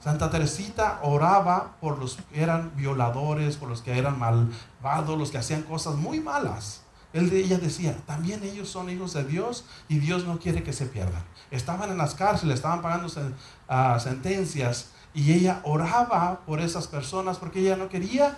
Santa 0.00 0.30
Teresita 0.30 1.00
oraba 1.02 1.76
por 1.80 1.98
los 1.98 2.16
que 2.16 2.42
eran 2.42 2.76
violadores, 2.76 3.56
por 3.56 3.70
los 3.70 3.80
que 3.80 3.98
eran 3.98 4.18
malvados, 4.18 5.18
los 5.18 5.30
que 5.30 5.38
hacían 5.38 5.62
cosas 5.62 5.96
muy 5.96 6.20
malas. 6.20 6.82
Él, 7.14 7.32
ella 7.32 7.58
decía, 7.58 7.96
también 8.06 8.42
ellos 8.42 8.68
son 8.68 8.90
hijos 8.90 9.14
de 9.14 9.24
Dios 9.24 9.64
y 9.88 10.00
Dios 10.00 10.26
no 10.26 10.38
quiere 10.38 10.62
que 10.62 10.72
se 10.72 10.86
pierdan. 10.86 11.22
Estaban 11.50 11.90
en 11.90 11.96
las 11.96 12.14
cárceles, 12.14 12.56
estaban 12.56 12.82
pagando 12.82 13.06
uh, 13.06 14.00
sentencias 14.00 14.90
y 15.14 15.32
ella 15.32 15.60
oraba 15.62 16.40
por 16.44 16.60
esas 16.60 16.88
personas 16.88 17.38
porque 17.38 17.60
ella 17.60 17.76
no 17.76 17.88
quería 17.88 18.36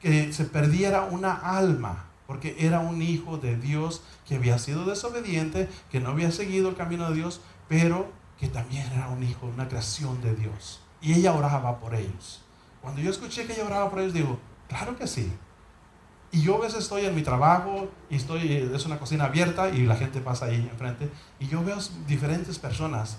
que 0.00 0.32
se 0.32 0.44
perdiera 0.44 1.02
una 1.02 1.32
alma, 1.32 2.09
porque 2.30 2.54
era 2.60 2.78
un 2.78 3.02
hijo 3.02 3.38
de 3.38 3.56
Dios 3.56 4.04
que 4.24 4.36
había 4.36 4.56
sido 4.60 4.84
desobediente, 4.84 5.68
que 5.90 5.98
no 5.98 6.10
había 6.10 6.30
seguido 6.30 6.68
el 6.68 6.76
camino 6.76 7.08
de 7.08 7.16
Dios, 7.16 7.40
pero 7.66 8.06
que 8.38 8.46
también 8.46 8.86
era 8.92 9.08
un 9.08 9.24
hijo, 9.24 9.48
una 9.52 9.66
creación 9.66 10.22
de 10.22 10.36
Dios. 10.36 10.80
Y 11.00 11.14
ella 11.14 11.32
oraba 11.32 11.80
por 11.80 11.92
ellos. 11.92 12.40
Cuando 12.82 13.00
yo 13.00 13.10
escuché 13.10 13.46
que 13.46 13.54
ella 13.54 13.64
oraba 13.64 13.90
por 13.90 13.98
ellos, 13.98 14.12
digo, 14.12 14.38
claro 14.68 14.96
que 14.96 15.08
sí, 15.08 15.28
y 16.30 16.42
yo 16.42 16.58
a 16.58 16.60
veces 16.60 16.84
estoy 16.84 17.04
en 17.04 17.16
mi 17.16 17.22
trabajo 17.22 17.88
y 18.08 18.14
estoy, 18.14 18.70
es 18.72 18.86
una 18.86 19.00
cocina 19.00 19.24
abierta 19.24 19.68
y 19.68 19.84
la 19.84 19.96
gente 19.96 20.20
pasa 20.20 20.44
ahí 20.44 20.68
enfrente 20.70 21.10
y 21.40 21.48
yo 21.48 21.64
veo 21.64 21.78
diferentes 22.06 22.60
personas 22.60 23.18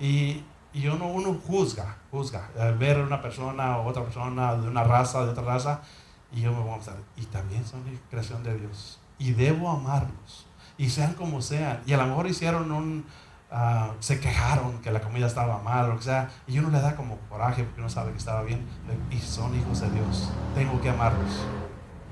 y, 0.00 0.42
y 0.72 0.88
uno, 0.88 1.06
uno 1.06 1.38
juzga, 1.46 1.98
juzga, 2.10 2.50
ver 2.76 2.98
una 2.98 3.22
persona 3.22 3.78
o 3.78 3.86
otra 3.86 4.02
persona 4.02 4.56
de 4.56 4.66
una 4.66 4.82
raza, 4.82 5.24
de 5.24 5.30
otra 5.30 5.44
raza 5.44 5.82
y 6.32 6.42
yo 6.42 6.52
me 6.52 6.60
voy 6.60 6.70
a 6.70 6.74
pensar, 6.74 6.96
y 7.16 7.24
también 7.26 7.64
son 7.64 7.82
creación 8.10 8.42
de 8.42 8.58
Dios 8.58 9.00
y 9.18 9.32
debo 9.32 9.70
amarlos 9.70 10.46
y 10.76 10.90
sean 10.90 11.14
como 11.14 11.42
sean 11.42 11.80
y 11.86 11.92
a 11.92 11.96
lo 11.96 12.06
mejor 12.06 12.26
hicieron 12.26 12.70
un, 12.70 13.04
uh, 13.50 13.92
se 13.98 14.20
quejaron 14.20 14.78
que 14.80 14.92
la 14.92 15.00
comida 15.00 15.26
estaba 15.26 15.60
mal 15.62 15.86
o 15.86 15.88
lo 15.88 15.96
que 15.96 16.04
sea 16.04 16.30
y 16.46 16.58
uno 16.58 16.70
le 16.70 16.80
da 16.80 16.94
como 16.96 17.18
coraje 17.28 17.64
porque 17.64 17.80
uno 17.80 17.90
sabe 17.90 18.12
que 18.12 18.18
estaba 18.18 18.42
bien 18.42 18.64
y 19.10 19.18
son 19.18 19.54
hijos 19.58 19.80
de 19.80 19.90
Dios, 19.90 20.30
tengo 20.54 20.80
que 20.80 20.90
amarlos. 20.90 21.44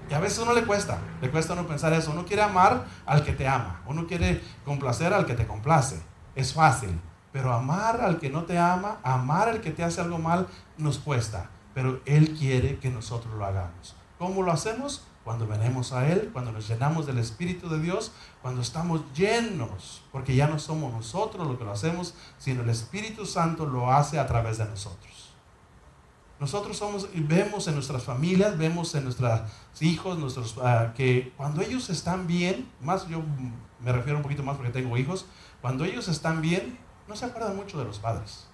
Y 0.08 0.14
a 0.14 0.20
veces 0.20 0.38
uno 0.38 0.54
le 0.54 0.64
cuesta, 0.64 0.98
le 1.20 1.30
cuesta 1.30 1.54
uno 1.54 1.66
pensar 1.66 1.92
eso. 1.92 2.12
Uno 2.12 2.24
quiere 2.24 2.42
amar 2.42 2.84
al 3.06 3.24
que 3.24 3.32
te 3.32 3.48
ama, 3.48 3.82
uno 3.86 4.06
quiere 4.06 4.40
complacer 4.64 5.12
al 5.12 5.26
que 5.26 5.34
te 5.34 5.46
complace. 5.46 6.00
Es 6.36 6.54
fácil, 6.54 7.00
pero 7.32 7.52
amar 7.52 8.00
al 8.00 8.18
que 8.18 8.30
no 8.30 8.44
te 8.44 8.56
ama, 8.56 8.98
amar 9.02 9.48
al 9.48 9.60
que 9.60 9.72
te 9.72 9.82
hace 9.82 10.00
algo 10.00 10.18
mal, 10.18 10.46
nos 10.78 10.98
cuesta. 10.98 11.50
Pero 11.74 12.00
Él 12.06 12.36
quiere 12.38 12.78
que 12.78 12.88
nosotros 12.88 13.34
lo 13.34 13.44
hagamos. 13.44 13.96
¿Cómo 14.18 14.42
lo 14.42 14.52
hacemos? 14.52 15.04
Cuando 15.24 15.46
venimos 15.46 15.92
a 15.92 16.08
Él, 16.08 16.30
cuando 16.32 16.52
nos 16.52 16.68
llenamos 16.68 17.06
del 17.06 17.18
Espíritu 17.18 17.68
de 17.68 17.80
Dios, 17.80 18.12
cuando 18.42 18.62
estamos 18.62 19.00
llenos, 19.14 20.02
porque 20.12 20.36
ya 20.36 20.46
no 20.46 20.58
somos 20.58 20.92
nosotros 20.92 21.46
lo 21.46 21.58
que 21.58 21.64
lo 21.64 21.72
hacemos, 21.72 22.14
sino 22.38 22.62
el 22.62 22.70
Espíritu 22.70 23.26
Santo 23.26 23.66
lo 23.66 23.92
hace 23.92 24.18
a 24.18 24.26
través 24.26 24.58
de 24.58 24.66
nosotros. 24.66 25.32
Nosotros 26.38 26.76
somos, 26.76 27.08
vemos 27.14 27.66
en 27.66 27.74
nuestras 27.74 28.04
familias, 28.04 28.56
vemos 28.56 28.94
en 28.94 29.04
nuestros 29.04 29.40
hijos, 29.80 30.18
nuestros, 30.18 30.56
ah, 30.62 30.92
que 30.94 31.32
cuando 31.36 31.62
ellos 31.62 31.90
están 31.90 32.26
bien, 32.26 32.68
más 32.80 33.08
yo 33.08 33.22
me 33.80 33.92
refiero 33.92 34.18
un 34.18 34.22
poquito 34.22 34.42
más 34.42 34.56
porque 34.56 34.70
tengo 34.70 34.96
hijos, 34.96 35.26
cuando 35.60 35.84
ellos 35.84 36.08
están 36.08 36.42
bien, 36.42 36.78
no 37.08 37.16
se 37.16 37.24
acuerdan 37.24 37.56
mucho 37.56 37.78
de 37.78 37.84
los 37.84 37.98
padres. 37.98 38.46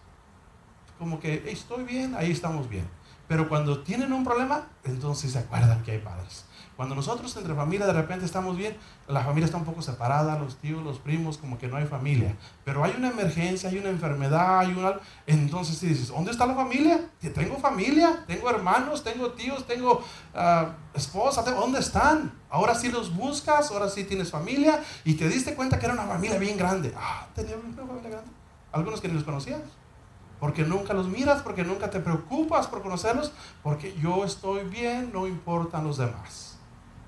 Como 0.98 1.18
que 1.18 1.50
estoy 1.50 1.84
bien, 1.84 2.14
ahí 2.14 2.30
estamos 2.30 2.68
bien. 2.68 2.88
Pero 3.28 3.48
cuando 3.48 3.82
tienen 3.82 4.12
un 4.12 4.24
problema, 4.24 4.68
entonces 4.84 5.32
se 5.32 5.38
acuerdan 5.38 5.82
que 5.82 5.92
hay 5.92 5.98
padres. 5.98 6.44
Cuando 6.76 6.94
nosotros 6.94 7.36
entre 7.36 7.54
familia 7.54 7.86
de 7.86 7.92
repente 7.92 8.24
estamos 8.24 8.56
bien, 8.56 8.76
la 9.06 9.22
familia 9.22 9.44
está 9.44 9.58
un 9.58 9.64
poco 9.64 9.82
separada, 9.82 10.38
los 10.38 10.56
tíos, 10.56 10.82
los 10.82 10.98
primos, 10.98 11.36
como 11.36 11.58
que 11.58 11.68
no 11.68 11.76
hay 11.76 11.86
familia. 11.86 12.34
Pero 12.64 12.82
hay 12.82 12.94
una 12.96 13.10
emergencia, 13.10 13.68
hay 13.68 13.78
una 13.78 13.90
enfermedad, 13.90 14.60
hay 14.60 14.72
una... 14.72 14.94
Entonces 15.26 15.76
si 15.76 15.88
dices, 15.88 16.08
¿dónde 16.08 16.30
está 16.30 16.46
la 16.46 16.54
familia? 16.54 17.00
Tengo 17.34 17.58
familia, 17.58 18.24
tengo 18.26 18.48
hermanos, 18.48 19.04
tengo 19.04 19.32
tíos, 19.32 19.66
tengo 19.66 20.02
ah, 20.34 20.70
esposa, 20.94 21.42
¿dónde 21.42 21.78
están? 21.78 22.32
Ahora 22.48 22.74
sí 22.74 22.90
los 22.90 23.14
buscas, 23.14 23.70
ahora 23.70 23.88
sí 23.88 24.04
tienes 24.04 24.30
familia 24.30 24.82
y 25.04 25.14
te 25.14 25.28
diste 25.28 25.54
cuenta 25.54 25.78
que 25.78 25.84
era 25.84 25.94
una 25.94 26.06
familia 26.06 26.38
bien 26.38 26.56
grande. 26.56 26.94
Ah, 26.96 27.26
tenía 27.34 27.54
una 27.56 27.86
familia 27.86 28.10
grande. 28.10 28.30
Algunos 28.72 29.00
que 29.00 29.08
ni 29.08 29.14
los 29.14 29.24
conocías 29.24 29.60
porque 30.42 30.64
nunca 30.64 30.92
los 30.92 31.06
miras, 31.06 31.40
porque 31.40 31.62
nunca 31.62 31.88
te 31.88 32.00
preocupas 32.00 32.66
por 32.66 32.82
conocerlos, 32.82 33.30
porque 33.62 33.94
yo 34.02 34.24
estoy 34.24 34.64
bien, 34.64 35.12
no 35.12 35.28
importan 35.28 35.84
los 35.84 35.98
demás. 35.98 36.58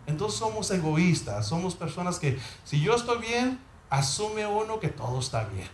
Entonces 0.06 0.38
somos 0.38 0.70
egoístas, 0.70 1.44
somos 1.44 1.74
personas 1.74 2.20
que 2.20 2.38
si 2.62 2.80
yo 2.80 2.94
estoy 2.94 3.18
bien, 3.18 3.58
asume 3.90 4.46
uno 4.46 4.78
que 4.78 4.86
todo 4.86 5.18
está 5.18 5.46
bien. 5.46 5.66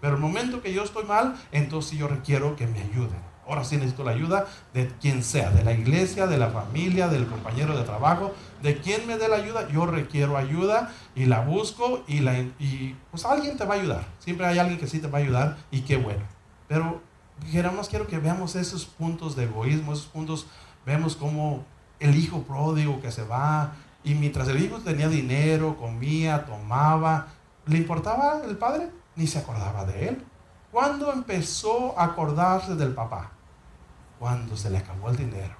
Pero 0.00 0.14
el 0.14 0.20
momento 0.20 0.62
que 0.62 0.72
yo 0.72 0.84
estoy 0.84 1.06
mal, 1.06 1.34
entonces 1.50 1.98
yo 1.98 2.06
requiero 2.06 2.54
que 2.54 2.68
me 2.68 2.82
ayuden. 2.82 3.20
Ahora 3.48 3.64
sí 3.64 3.78
necesito 3.78 4.04
la 4.04 4.12
ayuda 4.12 4.46
de 4.72 4.86
quien 5.00 5.24
sea, 5.24 5.50
de 5.50 5.64
la 5.64 5.72
iglesia, 5.72 6.28
de 6.28 6.38
la 6.38 6.50
familia, 6.50 7.08
del 7.08 7.26
compañero 7.26 7.76
de 7.76 7.82
trabajo, 7.82 8.32
de 8.62 8.78
quien 8.78 9.08
me 9.08 9.18
dé 9.18 9.26
la 9.26 9.38
ayuda. 9.38 9.66
Yo 9.66 9.86
requiero 9.86 10.36
ayuda 10.36 10.94
y 11.16 11.26
la 11.26 11.40
busco 11.40 12.04
y, 12.06 12.20
la, 12.20 12.38
y 12.38 12.94
pues 13.10 13.24
alguien 13.24 13.56
te 13.56 13.64
va 13.64 13.74
a 13.74 13.78
ayudar. 13.78 14.06
Siempre 14.20 14.46
hay 14.46 14.60
alguien 14.60 14.78
que 14.78 14.86
sí 14.86 15.00
te 15.00 15.08
va 15.08 15.18
a 15.18 15.22
ayudar 15.22 15.56
y 15.72 15.80
qué 15.80 15.96
bueno. 15.96 16.22
Pero 16.68 17.07
más 17.74 17.88
quiero 17.88 18.06
que 18.06 18.18
veamos 18.18 18.56
esos 18.56 18.86
puntos 18.86 19.36
de 19.36 19.44
egoísmo, 19.44 19.92
esos 19.92 20.06
puntos, 20.06 20.46
vemos 20.84 21.16
cómo 21.16 21.64
el 22.00 22.16
hijo 22.16 22.42
pródigo 22.42 23.00
que 23.00 23.10
se 23.10 23.24
va 23.24 23.72
y 24.04 24.14
mientras 24.14 24.48
el 24.48 24.62
hijo 24.62 24.78
tenía 24.78 25.08
dinero, 25.08 25.76
comía, 25.76 26.46
tomaba, 26.46 27.28
¿le 27.66 27.78
importaba 27.78 28.42
el 28.44 28.56
padre? 28.56 28.90
Ni 29.16 29.26
se 29.26 29.38
acordaba 29.38 29.84
de 29.84 30.08
él. 30.08 30.24
¿Cuándo 30.70 31.12
empezó 31.12 31.98
a 31.98 32.04
acordarse 32.04 32.74
del 32.76 32.94
papá? 32.94 33.32
Cuando 34.18 34.56
se 34.56 34.70
le 34.70 34.78
acabó 34.78 35.10
el 35.10 35.16
dinero, 35.16 35.54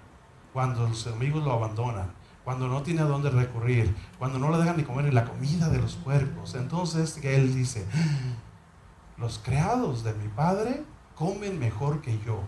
cuando 0.52 0.87
los 0.87 1.06
amigos 1.06 1.44
lo 1.44 1.52
abandonan, 1.52 2.12
cuando 2.44 2.68
no 2.68 2.82
tiene 2.82 3.02
a 3.02 3.04
dónde 3.04 3.30
recurrir, 3.30 3.94
cuando 4.18 4.38
no 4.38 4.50
le 4.50 4.58
dejan 4.58 4.76
ni 4.76 4.82
comer 4.82 5.04
ni 5.04 5.11
la 5.11 5.25
comida 5.25 5.68
de 5.68 5.78
los 5.78 5.97
cuerpos. 5.97 6.54
Entonces 6.54 7.18
él 7.23 7.54
dice, 7.54 7.87
los 9.16 9.38
creados 9.38 10.04
de 10.04 10.14
mi 10.14 10.28
padre 10.28 10.82
comen 11.19 11.59
mejor 11.59 12.01
que 12.01 12.19
yo 12.25 12.41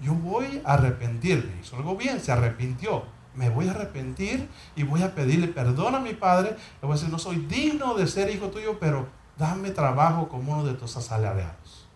yo 0.00 0.14
voy 0.14 0.62
a 0.64 0.74
arrepentirme. 0.74 1.60
Hizo 1.60 1.76
algo 1.76 1.96
bien, 1.96 2.20
se 2.20 2.32
arrepintió. 2.32 3.04
Me 3.34 3.50
voy 3.50 3.68
a 3.68 3.72
arrepentir 3.72 4.48
y 4.76 4.84
voy 4.84 5.02
a 5.02 5.14
pedirle 5.14 5.48
perdón 5.48 5.94
a 5.94 6.00
mi 6.00 6.12
padre. 6.12 6.50
Le 6.50 6.86
voy 6.86 6.92
a 6.92 6.94
decir, 6.94 7.10
no 7.10 7.18
soy 7.18 7.36
digno 7.46 7.94
de 7.94 8.06
ser 8.06 8.30
hijo 8.30 8.48
tuyo, 8.48 8.78
pero 8.78 9.08
dame 9.36 9.70
trabajo 9.70 10.28
como 10.28 10.52
uno 10.52 10.64
de 10.64 10.74
tus 10.74 10.96
asalariados. 10.96 11.86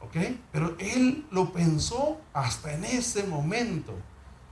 ¿Ok? 0.00 0.16
Pero 0.52 0.74
él 0.78 1.26
lo 1.30 1.52
pensó 1.52 2.18
hasta 2.32 2.72
en 2.72 2.84
ese 2.84 3.24
momento. 3.24 3.92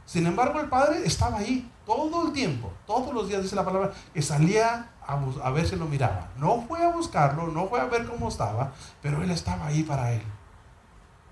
Sin 0.06 0.26
embargo, 0.26 0.60
el 0.60 0.68
padre 0.68 1.02
estaba 1.04 1.38
ahí 1.38 1.70
todo 1.84 2.26
el 2.26 2.32
tiempo, 2.32 2.72
todos 2.86 3.12
los 3.12 3.28
días, 3.28 3.42
dice 3.42 3.56
la 3.56 3.64
palabra, 3.64 3.92
que 4.14 4.22
salía 4.22 4.92
a, 5.06 5.20
a 5.42 5.50
ver 5.50 5.68
si 5.68 5.76
lo 5.76 5.86
miraba. 5.86 6.30
No 6.38 6.64
fue 6.66 6.82
a 6.82 6.90
buscarlo, 6.90 7.48
no 7.48 7.68
fue 7.68 7.80
a 7.80 7.84
ver 7.84 8.06
cómo 8.06 8.28
estaba, 8.28 8.72
pero 9.02 9.22
él 9.22 9.30
estaba 9.30 9.66
ahí 9.66 9.82
para 9.82 10.12
él. 10.12 10.22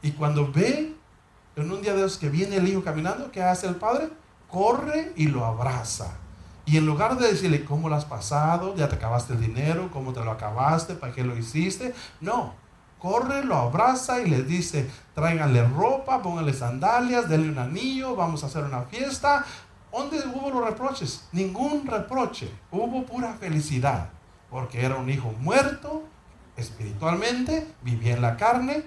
Y 0.03 0.13
cuando 0.13 0.53
ve 0.53 0.95
en 1.57 1.71
un 1.71 1.81
día 1.81 1.95
de 1.95 2.01
esos 2.01 2.19
que 2.19 2.29
viene 2.29 2.57
el 2.57 2.69
hijo 2.69 2.83
caminando, 2.83 3.31
¿qué 3.31 3.43
hace 3.43 3.67
el 3.67 3.77
padre? 3.77 4.11
Corre 4.49 5.13
y 5.17 5.29
lo 5.29 5.45
abraza. 5.45 6.19
Y 6.67 6.79
en 6.79 6.87
lugar 6.87 7.19
de 7.19 7.29
decirle, 7.29 7.65
¿cómo 7.65 7.89
lo 7.89 7.95
has 7.95 8.05
pasado? 8.05 8.75
¿Ya 8.75 8.89
te 8.89 8.97
acabaste 8.97 9.35
el 9.35 9.41
dinero? 9.41 9.91
¿Cómo 9.93 10.13
te 10.13 10.25
lo 10.25 10.31
acabaste? 10.31 10.95
¿Para 10.95 11.13
qué 11.13 11.23
lo 11.23 11.37
hiciste? 11.37 11.95
No. 12.21 12.55
Corre, 13.05 13.45
lo 13.45 13.57
abraza 13.57 14.23
y 14.23 14.31
le 14.31 14.45
dice, 14.45 14.89
tráiganle 15.15 15.63
ropa, 15.69 16.23
pónganle 16.23 16.55
sandalias, 16.55 17.29
denle 17.29 17.51
un 17.51 17.59
anillo, 17.59 18.17
vamos 18.17 18.43
a 18.43 18.47
hacer 18.47 18.65
una 18.65 18.81
fiesta. 18.85 19.45
¿Dónde 19.93 20.21
hubo 20.27 20.49
los 20.49 20.65
reproches? 20.65 21.29
Ningún 21.31 21.87
reproche. 21.87 22.51
Hubo 22.71 23.05
pura 23.05 23.35
felicidad. 23.35 24.09
Porque 24.49 24.87
era 24.87 24.97
un 24.97 25.11
hijo 25.11 25.35
muerto 25.39 26.05
espiritualmente, 26.57 27.71
vivía 27.83 28.15
en 28.15 28.23
la 28.23 28.39
carne. 28.39 28.85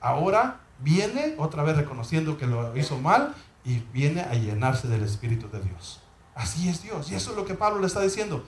Ahora 0.00 0.60
viene 0.78 1.34
otra 1.36 1.64
vez 1.64 1.76
reconociendo 1.76 2.38
que 2.38 2.46
lo 2.46 2.76
hizo 2.76 2.98
mal 2.98 3.34
y 3.64 3.80
viene 3.92 4.20
a 4.20 4.34
llenarse 4.34 4.86
del 4.86 5.02
Espíritu 5.02 5.48
de 5.50 5.58
Dios. 5.60 6.00
Así 6.36 6.68
es 6.68 6.84
Dios. 6.84 7.10
Y 7.10 7.16
eso 7.16 7.32
es 7.32 7.36
lo 7.36 7.44
que 7.44 7.54
Pablo 7.54 7.80
le 7.80 7.88
está 7.88 8.00
diciendo. 8.00 8.44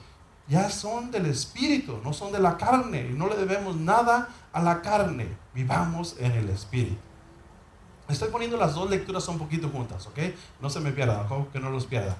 Ya 0.47 0.69
son 0.69 1.09
del 1.11 1.25
Espíritu, 1.27 1.99
no 2.03 2.13
son 2.13 2.31
de 2.31 2.39
la 2.39 2.57
carne. 2.57 3.09
Y 3.11 3.13
no 3.13 3.27
le 3.27 3.35
debemos 3.35 3.75
nada 3.75 4.29
a 4.51 4.61
la 4.61 4.81
carne. 4.81 5.27
Vivamos 5.53 6.15
en 6.19 6.33
el 6.33 6.49
Espíritu. 6.49 6.97
Estoy 8.09 8.29
poniendo 8.29 8.57
las 8.57 8.75
dos 8.75 8.89
lecturas 8.89 9.27
un 9.29 9.37
poquito 9.37 9.69
juntas, 9.69 10.05
¿ok? 10.07 10.19
No 10.61 10.69
se 10.69 10.81
me 10.81 10.91
pierda, 10.91 11.25
que 11.51 11.59
no 11.59 11.69
los 11.69 11.85
pierda. 11.85 12.17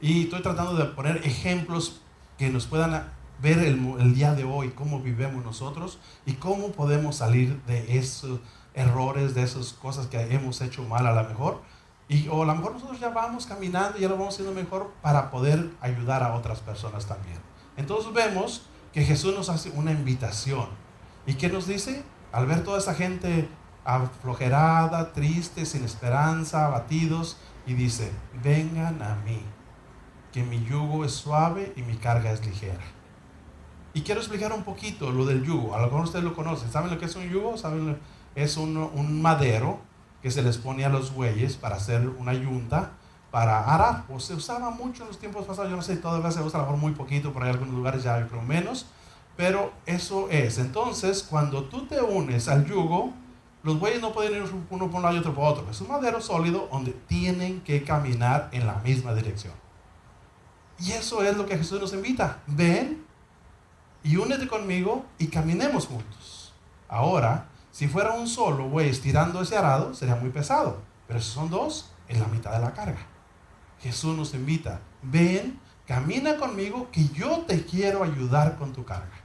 Y 0.00 0.24
estoy 0.24 0.42
tratando 0.42 0.74
de 0.74 0.86
poner 0.86 1.18
ejemplos 1.26 2.00
que 2.38 2.48
nos 2.48 2.66
puedan 2.66 3.12
ver 3.40 3.58
el, 3.58 3.78
el 4.00 4.14
día 4.14 4.34
de 4.34 4.44
hoy, 4.44 4.70
cómo 4.70 5.00
vivemos 5.00 5.44
nosotros 5.44 5.98
y 6.24 6.34
cómo 6.34 6.72
podemos 6.72 7.16
salir 7.16 7.60
de 7.66 7.98
eso 7.98 8.40
errores, 8.76 9.34
de 9.34 9.42
esas 9.42 9.72
cosas 9.72 10.06
que 10.06 10.20
hemos 10.34 10.60
hecho 10.60 10.84
mal 10.84 11.06
a 11.06 11.14
lo 11.14 11.28
mejor. 11.28 11.62
Y, 12.08 12.28
o 12.28 12.44
a 12.44 12.46
lo 12.46 12.54
mejor 12.54 12.74
nosotros 12.74 13.00
ya 13.00 13.08
vamos 13.08 13.46
caminando 13.46 13.98
ya 13.98 14.08
lo 14.08 14.16
vamos 14.16 14.34
haciendo 14.34 14.54
mejor 14.54 14.92
para 15.02 15.30
poder 15.30 15.70
ayudar 15.80 16.22
a 16.22 16.34
otras 16.34 16.60
personas 16.60 17.06
también. 17.06 17.38
Entonces 17.76 18.12
vemos 18.12 18.66
que 18.92 19.04
Jesús 19.04 19.34
nos 19.34 19.48
hace 19.48 19.70
una 19.70 19.92
invitación. 19.92 20.68
¿Y 21.26 21.34
qué 21.34 21.48
nos 21.48 21.66
dice? 21.66 22.04
Al 22.32 22.46
ver 22.46 22.64
toda 22.64 22.78
esa 22.78 22.94
gente 22.94 23.48
aflojerada, 23.84 25.12
triste, 25.12 25.66
sin 25.66 25.84
esperanza, 25.84 26.66
abatidos, 26.66 27.36
y 27.66 27.74
dice, 27.74 28.12
vengan 28.42 29.02
a 29.02 29.16
mí, 29.24 29.40
que 30.32 30.42
mi 30.42 30.64
yugo 30.64 31.04
es 31.04 31.12
suave 31.12 31.72
y 31.76 31.82
mi 31.82 31.96
carga 31.96 32.32
es 32.32 32.44
ligera. 32.44 32.84
Y 33.94 34.02
quiero 34.02 34.20
explicar 34.20 34.52
un 34.52 34.62
poquito 34.62 35.10
lo 35.10 35.24
del 35.24 35.42
yugo. 35.42 35.74
A 35.74 35.78
lo 35.78 35.86
mejor 35.86 36.04
ustedes 36.04 36.24
lo 36.24 36.34
conocen. 36.34 36.70
¿Saben 36.70 36.90
lo 36.90 36.98
que 36.98 37.06
es 37.06 37.16
un 37.16 37.28
yugo? 37.28 37.56
¿Saben 37.56 37.98
es 38.36 38.58
un, 38.58 39.22
madero 39.22 39.80
que 40.22 40.30
se 40.30 40.42
les 40.42 40.58
pone 40.58 40.84
a 40.84 40.90
los 40.90 41.14
bueyes 41.14 41.56
para 41.56 41.76
hacer 41.76 42.06
una 42.06 42.34
yunta 42.34 42.92
para 43.36 43.60
arar. 43.60 44.04
O 44.08 44.18
se 44.18 44.32
usaba 44.32 44.70
mucho 44.70 45.02
en 45.02 45.08
los 45.08 45.18
tiempos 45.18 45.44
pasados, 45.44 45.68
yo 45.68 45.76
no 45.76 45.82
sé, 45.82 45.98
todavía 45.98 46.30
se 46.30 46.40
usa 46.40 46.58
a 46.58 46.62
lo 46.62 46.68
mejor 46.68 46.80
muy 46.80 46.92
poquito, 46.92 47.34
por 47.34 47.42
ahí 47.42 47.50
algunos 47.50 47.74
lugares 47.74 48.02
ya 48.02 48.26
creo 48.26 48.40
menos, 48.40 48.86
pero 49.36 49.74
eso 49.84 50.30
es. 50.30 50.56
Entonces, 50.56 51.22
cuando 51.22 51.64
tú 51.64 51.84
te 51.84 52.00
unes 52.00 52.48
al 52.48 52.64
yugo, 52.64 53.12
los 53.62 53.78
bueyes 53.78 54.00
no 54.00 54.14
pueden 54.14 54.42
ir 54.42 54.50
uno 54.70 54.86
por 54.86 54.96
un 54.96 55.02
lado 55.02 55.16
y 55.16 55.18
otro 55.18 55.34
por 55.34 55.52
otro. 55.52 55.70
Es 55.70 55.78
un 55.82 55.88
madero 55.88 56.22
sólido 56.22 56.70
donde 56.72 56.92
tienen 56.92 57.60
que 57.60 57.84
caminar 57.84 58.48
en 58.52 58.66
la 58.66 58.76
misma 58.76 59.12
dirección. 59.12 59.52
Y 60.78 60.92
eso 60.92 61.22
es 61.22 61.36
lo 61.36 61.44
que 61.44 61.58
Jesús 61.58 61.78
nos 61.78 61.92
invita. 61.92 62.38
Ven 62.46 63.04
y 64.02 64.16
únete 64.16 64.48
conmigo 64.48 65.04
y 65.18 65.26
caminemos 65.26 65.88
juntos. 65.88 66.54
Ahora, 66.88 67.48
si 67.70 67.86
fuera 67.86 68.12
un 68.12 68.28
solo 68.28 68.70
güey 68.70 68.88
estirando 68.88 69.42
ese 69.42 69.58
arado, 69.58 69.92
sería 69.92 70.16
muy 70.16 70.30
pesado. 70.30 70.78
Pero 71.06 71.20
si 71.20 71.30
son 71.30 71.50
dos, 71.50 71.90
es 72.08 72.18
la 72.18 72.28
mitad 72.28 72.52
de 72.52 72.60
la 72.60 72.72
carga. 72.72 73.06
Jesús 73.80 74.16
nos 74.16 74.34
invita, 74.34 74.80
ven, 75.02 75.60
camina 75.86 76.36
conmigo, 76.36 76.90
que 76.90 77.08
yo 77.08 77.44
te 77.46 77.64
quiero 77.64 78.02
ayudar 78.02 78.56
con 78.56 78.72
tu 78.72 78.84
carga. 78.84 79.16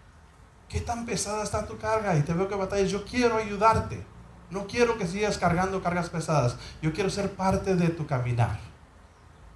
¿Qué 0.67 0.79
tan 0.79 1.05
pesada 1.05 1.43
está 1.43 1.65
tu 1.65 1.77
carga? 1.77 2.17
Y 2.17 2.21
te 2.21 2.33
veo 2.33 2.47
que 2.47 2.55
batallas, 2.55 2.89
yo 2.89 3.03
quiero 3.03 3.37
ayudarte. 3.37 4.05
No 4.49 4.67
quiero 4.67 4.97
que 4.97 5.07
sigas 5.07 5.37
cargando 5.37 5.81
cargas 5.81 6.09
pesadas. 6.09 6.57
Yo 6.81 6.93
quiero 6.93 7.09
ser 7.09 7.33
parte 7.33 7.75
de 7.75 7.89
tu 7.89 8.05
caminar. 8.05 8.59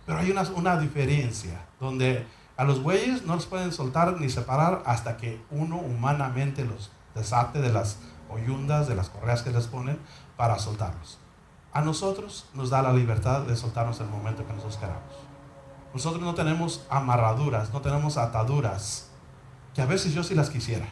Pero 0.06 0.20
hay 0.20 0.32
una, 0.32 0.78
diferencia, 0.78 1.66
donde 1.80 2.26
a 2.58 2.64
los 2.64 2.82
bueyes 2.84 3.26
no 3.26 3.36
los 3.36 3.46
pueden 3.46 3.72
soltar 3.72 4.20
ni 4.20 4.30
separar 4.30 4.84
hasta 4.86 5.18
que 5.18 5.42
uno 5.52 5.78
humanamente 5.78 6.64
los 6.64 6.92
desate 7.16 7.60
de 7.60 7.72
las 7.72 7.98
o 8.30 8.38
yundas 8.38 8.88
de 8.88 8.96
las 8.96 9.10
correas 9.10 9.42
que 9.42 9.52
les 9.52 9.68
ponen 9.68 10.00
para 10.38 10.60
soltarlos. 10.60 11.18
A 11.76 11.82
nosotros 11.82 12.46
nos 12.54 12.70
da 12.70 12.82
la 12.82 12.94
libertad 12.94 13.42
de 13.42 13.58
soltarnos 13.58 14.00
el 14.00 14.08
momento 14.08 14.48
que 14.48 14.54
nosotros 14.54 14.78
queramos. 14.78 15.14
Nosotros 15.94 16.24
no 16.24 16.34
tenemos 16.34 16.86
amarraduras, 16.90 17.74
no 17.74 17.82
tenemos 17.82 18.16
ataduras, 18.16 19.10
que 19.74 19.82
a 19.82 19.86
veces 19.86 20.14
yo 20.14 20.24
sí 20.24 20.36
las 20.36 20.50
quisiera. 20.50 20.88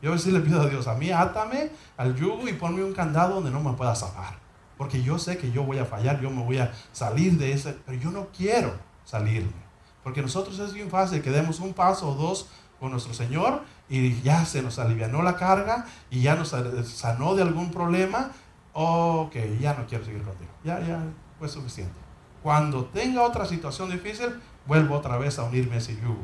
Yo 0.00 0.08
a 0.08 0.14
veces 0.14 0.32
le 0.32 0.40
pido 0.40 0.62
a 0.62 0.68
Dios, 0.68 0.86
a 0.86 0.94
mí 0.94 1.10
átame 1.10 1.70
al 1.98 2.16
yugo 2.16 2.48
y 2.48 2.54
ponme 2.54 2.82
un 2.82 2.94
candado 2.94 3.34
donde 3.34 3.50
no 3.50 3.60
me 3.60 3.76
pueda 3.76 3.94
zafar. 3.94 4.38
Porque 4.78 5.02
yo 5.02 5.18
sé 5.18 5.36
que 5.36 5.50
yo 5.50 5.64
voy 5.64 5.80
a 5.80 5.84
fallar, 5.84 6.18
yo 6.22 6.30
me 6.30 6.42
voy 6.42 6.60
a 6.60 6.72
salir 6.92 7.36
de 7.36 7.52
ese, 7.52 7.76
pero 7.84 7.98
yo 7.98 8.10
no 8.10 8.28
quiero 8.34 8.72
salirme. 9.04 9.66
Porque 10.02 10.22
nosotros 10.22 10.58
es 10.60 10.72
bien 10.72 10.88
fácil 10.88 11.20
que 11.20 11.30
demos 11.30 11.60
un 11.60 11.74
paso 11.74 12.08
o 12.08 12.14
dos 12.14 12.48
con 12.80 12.90
nuestro 12.90 13.12
Señor 13.12 13.64
y 13.90 14.22
ya 14.22 14.46
se 14.46 14.62
nos 14.62 14.78
alivianó 14.78 15.22
la 15.22 15.36
carga 15.36 15.84
y 16.10 16.22
ya 16.22 16.36
nos 16.36 16.54
sanó 16.86 17.34
de 17.34 17.42
algún 17.42 17.70
problema. 17.70 18.30
Ok, 18.76 19.34
ya 19.58 19.72
no 19.72 19.86
quiero 19.86 20.04
seguir 20.04 20.22
contigo. 20.22 20.50
Ya, 20.62 20.80
ya, 20.80 21.02
fue 21.38 21.48
suficiente. 21.48 21.98
Cuando 22.42 22.84
tenga 22.84 23.22
otra 23.22 23.46
situación 23.46 23.90
difícil, 23.90 24.38
vuelvo 24.66 24.96
otra 24.96 25.16
vez 25.16 25.38
a 25.38 25.44
unirme 25.44 25.76
a 25.76 25.78
ese 25.78 25.96
yugo. 25.96 26.20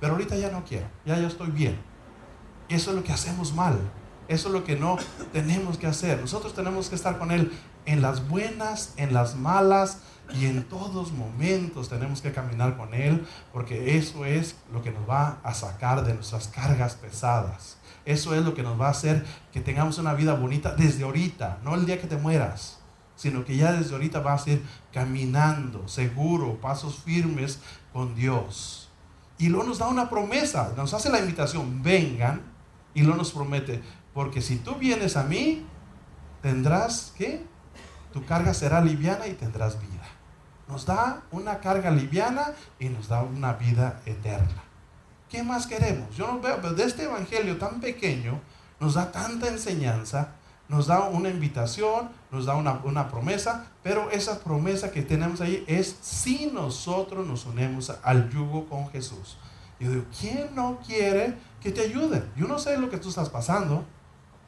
Pero 0.00 0.12
ahorita 0.12 0.36
ya 0.36 0.50
no 0.50 0.64
quiero, 0.64 0.86
ya 1.06 1.18
yo 1.18 1.26
estoy 1.26 1.50
bien. 1.50 1.78
Eso 2.68 2.90
es 2.90 2.96
lo 2.96 3.02
que 3.02 3.12
hacemos 3.12 3.54
mal. 3.54 3.78
Eso 4.28 4.48
es 4.48 4.54
lo 4.54 4.64
que 4.64 4.76
no 4.76 4.98
tenemos 5.32 5.78
que 5.78 5.86
hacer. 5.86 6.20
Nosotros 6.20 6.54
tenemos 6.54 6.90
que 6.90 6.94
estar 6.94 7.18
con 7.18 7.30
Él 7.30 7.50
en 7.86 8.02
las 8.02 8.28
buenas, 8.28 8.92
en 8.98 9.14
las 9.14 9.34
malas 9.36 10.00
y 10.34 10.46
en 10.46 10.64
todos 10.64 11.12
momentos 11.12 11.88
tenemos 11.88 12.20
que 12.20 12.32
caminar 12.32 12.76
con 12.76 12.94
Él 12.94 13.26
porque 13.52 13.96
eso 13.96 14.24
es 14.24 14.56
lo 14.72 14.82
que 14.82 14.90
nos 14.90 15.08
va 15.08 15.38
a 15.42 15.54
sacar 15.54 16.04
de 16.04 16.12
nuestras 16.12 16.48
cargas 16.48 16.96
pesadas. 16.96 17.78
Eso 18.04 18.34
es 18.34 18.44
lo 18.44 18.54
que 18.54 18.62
nos 18.62 18.80
va 18.80 18.88
a 18.88 18.90
hacer 18.90 19.24
que 19.52 19.60
tengamos 19.60 19.98
una 19.98 20.14
vida 20.14 20.34
bonita 20.34 20.74
desde 20.74 21.04
ahorita, 21.04 21.60
no 21.62 21.74
el 21.74 21.86
día 21.86 22.00
que 22.00 22.06
te 22.06 22.16
mueras, 22.16 22.80
sino 23.16 23.44
que 23.44 23.56
ya 23.56 23.72
desde 23.72 23.92
ahorita 23.94 24.20
vas 24.20 24.46
a 24.46 24.50
ir 24.50 24.62
caminando 24.92 25.88
seguro, 25.88 26.60
pasos 26.60 26.96
firmes 26.96 27.60
con 27.92 28.14
Dios. 28.14 28.90
Y 29.38 29.48
luego 29.48 29.68
nos 29.68 29.78
da 29.78 29.88
una 29.88 30.10
promesa, 30.10 30.72
nos 30.76 30.92
hace 30.94 31.10
la 31.10 31.20
invitación, 31.20 31.82
vengan, 31.82 32.42
y 32.92 33.02
luego 33.02 33.18
nos 33.18 33.32
promete, 33.32 33.82
porque 34.12 34.40
si 34.40 34.56
tú 34.56 34.76
vienes 34.76 35.16
a 35.16 35.24
mí, 35.24 35.66
tendrás, 36.42 37.12
¿qué? 37.16 37.44
Tu 38.12 38.24
carga 38.24 38.54
será 38.54 38.80
liviana 38.80 39.26
y 39.26 39.32
tendrás 39.32 39.80
vida. 39.80 40.04
Nos 40.68 40.86
da 40.86 41.22
una 41.32 41.58
carga 41.58 41.90
liviana 41.90 42.52
y 42.78 42.88
nos 42.88 43.08
da 43.08 43.22
una 43.22 43.54
vida 43.54 44.00
eterna. 44.06 44.63
¿Qué 45.34 45.42
más 45.42 45.66
queremos? 45.66 46.14
Yo 46.14 46.28
no 46.28 46.40
veo, 46.40 46.60
pero 46.62 46.74
de 46.74 46.84
este 46.84 47.02
evangelio 47.02 47.58
tan 47.58 47.80
pequeño 47.80 48.40
nos 48.78 48.94
da 48.94 49.10
tanta 49.10 49.48
enseñanza, 49.48 50.28
nos 50.68 50.86
da 50.86 51.08
una 51.08 51.28
invitación, 51.28 52.08
nos 52.30 52.46
da 52.46 52.54
una, 52.54 52.80
una 52.84 53.08
promesa, 53.08 53.66
pero 53.82 54.12
esa 54.12 54.38
promesa 54.38 54.92
que 54.92 55.02
tenemos 55.02 55.40
ahí 55.40 55.64
es 55.66 55.98
si 56.02 56.46
nosotros 56.46 57.26
nos 57.26 57.46
unimos 57.46 57.92
al 58.04 58.30
yugo 58.30 58.66
con 58.66 58.88
Jesús. 58.90 59.36
Yo 59.80 59.90
digo, 59.90 60.04
¿quién 60.16 60.54
no 60.54 60.78
quiere 60.86 61.34
que 61.60 61.72
te 61.72 61.80
ayude? 61.80 62.22
Yo 62.36 62.46
no 62.46 62.60
sé 62.60 62.78
lo 62.78 62.88
que 62.88 62.98
tú 62.98 63.08
estás 63.08 63.28
pasando, 63.28 63.84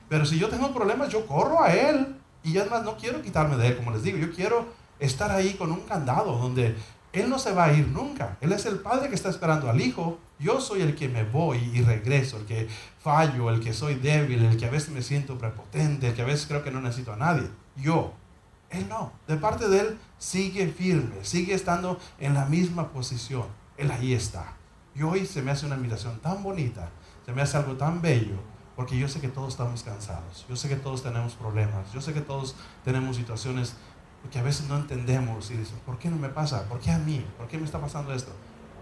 pero 0.09 0.25
si 0.25 0.38
yo 0.38 0.49
tengo 0.49 0.72
problemas, 0.72 1.09
yo 1.09 1.27
corro 1.27 1.64
a 1.64 1.75
Él. 1.75 2.16
Y 2.44 2.57
además 2.59 2.85
no 2.85 2.96
quiero 2.96 3.22
quitarme 3.22 3.57
de 3.57 3.66
Él, 3.66 3.77
como 3.77 3.90
les 3.90 4.05
digo, 4.05 4.18
yo 4.18 4.33
quiero 4.33 4.68
estar 5.01 5.33
ahí 5.33 5.55
con 5.55 5.72
un 5.72 5.81
candado 5.81 6.38
donde 6.38 6.77
Él 7.12 7.29
no 7.29 7.40
se 7.40 7.53
va 7.53 7.64
a 7.64 7.72
ir 7.72 7.88
nunca. 7.88 8.37
Él 8.40 8.53
es 8.53 8.66
el 8.66 8.79
Padre 8.79 9.09
que 9.09 9.16
está 9.16 9.31
esperando 9.31 9.68
al 9.68 9.81
Hijo. 9.81 10.20
Yo 10.38 10.61
soy 10.61 10.83
el 10.83 10.94
que 10.94 11.09
me 11.09 11.25
voy 11.25 11.59
y 11.72 11.83
regreso, 11.83 12.37
el 12.37 12.44
que 12.44 12.68
fallo, 13.01 13.51
el 13.51 13.61
que 13.61 13.72
soy 13.72 13.94
débil, 13.94 14.44
el 14.44 14.57
que 14.57 14.66
a 14.66 14.70
veces 14.70 14.90
me 14.90 15.03
siento 15.03 15.38
prepotente, 15.38 16.09
el 16.09 16.14
que 16.14 16.22
a 16.22 16.27
veces 16.27 16.46
creo 16.46 16.62
que 16.62 16.70
no 16.70 16.81
necesito 16.81 17.12
a 17.12 17.16
nadie. 17.16 17.49
Yo. 17.77 18.14
Él 18.68 18.88
no. 18.88 19.12
De 19.29 19.37
parte 19.37 19.68
de 19.68 19.81
Él 19.81 19.99
sigue 20.18 20.66
firme, 20.68 21.25
sigue 21.25 21.55
estando 21.55 21.99
en 22.18 22.35
la 22.35 22.46
misma 22.46 22.90
posición. 22.90 23.46
Él 23.77 23.90
ahí 23.90 24.12
está. 24.12 24.57
Y 24.94 25.03
hoy 25.03 25.27
se 25.27 25.42
me 25.42 25.51
hace 25.51 25.66
una 25.66 25.77
admiración 25.77 26.18
tan 26.20 26.42
bonita, 26.42 26.90
se 27.25 27.33
me 27.33 27.42
hace 27.42 27.57
algo 27.59 27.77
tan 27.77 28.01
bello, 28.01 28.37
porque 28.75 28.99
yo 28.99 29.09
sé 29.09 29.20
que 29.20 29.29
todos 29.29 29.51
estamos 29.51 29.83
cansados, 29.83 30.46
yo 30.49 30.57
sé 30.57 30.68
que 30.68 30.77
todos 30.77 31.03
tenemos 31.03 31.35
problemas, 31.35 31.92
yo 31.92 32.01
sé 32.01 32.14
que 32.14 32.22
todos 32.22 32.57
tenemos 32.83 33.16
situaciones 33.16 33.77
que 34.31 34.38
a 34.38 34.42
veces 34.42 34.66
no 34.68 34.77
entendemos 34.77 35.51
y 35.51 35.57
dicen, 35.57 35.79
¿por 35.85 35.99
qué 35.99 36.09
no 36.09 36.16
me 36.16 36.31
pasa? 36.31 36.64
¿Por 36.64 36.81
qué 36.81 36.90
a 36.90 36.99
mí? 36.99 37.25
¿Por 37.37 37.46
qué 37.46 37.59
me 37.59 37.64
está 37.64 37.79
pasando 37.79 38.12
esto? 38.12 38.33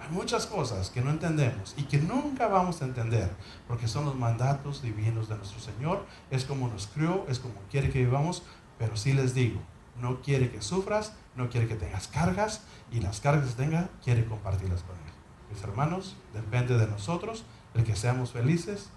Hay 0.04 0.10
muchas 0.10 0.46
cosas 0.46 0.90
que 0.90 1.00
no 1.00 1.08
entendemos 1.08 1.74
y 1.78 1.84
que 1.84 1.96
nunca 1.96 2.46
vamos 2.46 2.82
a 2.82 2.84
entender, 2.84 3.30
porque 3.66 3.88
son 3.88 4.04
los 4.04 4.14
mandatos 4.14 4.82
divinos 4.82 5.30
de 5.30 5.36
nuestro 5.36 5.60
Señor, 5.60 6.04
es 6.30 6.44
como 6.44 6.68
nos 6.68 6.88
crió, 6.88 7.24
es 7.26 7.38
como 7.38 7.54
quiere 7.70 7.88
que 7.90 8.00
vivamos, 8.00 8.42
pero 8.78 8.98
sí 8.98 9.14
les 9.14 9.32
digo, 9.32 9.60
no 9.98 10.20
quiere 10.20 10.50
que 10.50 10.60
sufras, 10.60 11.14
no 11.36 11.48
quiere 11.48 11.66
que 11.66 11.76
tengas 11.76 12.06
cargas 12.08 12.64
y 12.92 13.00
las 13.00 13.20
cargas 13.20 13.50
que 13.50 13.62
tenga, 13.62 13.88
quiere 14.02 14.26
compartirlas 14.26 14.82
con 14.82 14.94
Él. 14.94 15.12
Mis 15.50 15.62
hermanos, 15.62 16.16
depende 16.34 16.76
de 16.76 16.86
nosotros 16.86 17.46
el 17.72 17.84
que 17.84 17.96
seamos 17.96 18.32
felices 18.32 18.90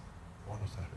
o 0.50 0.58
no 0.58 0.67
ser 0.67 0.84
felices. 0.84 0.96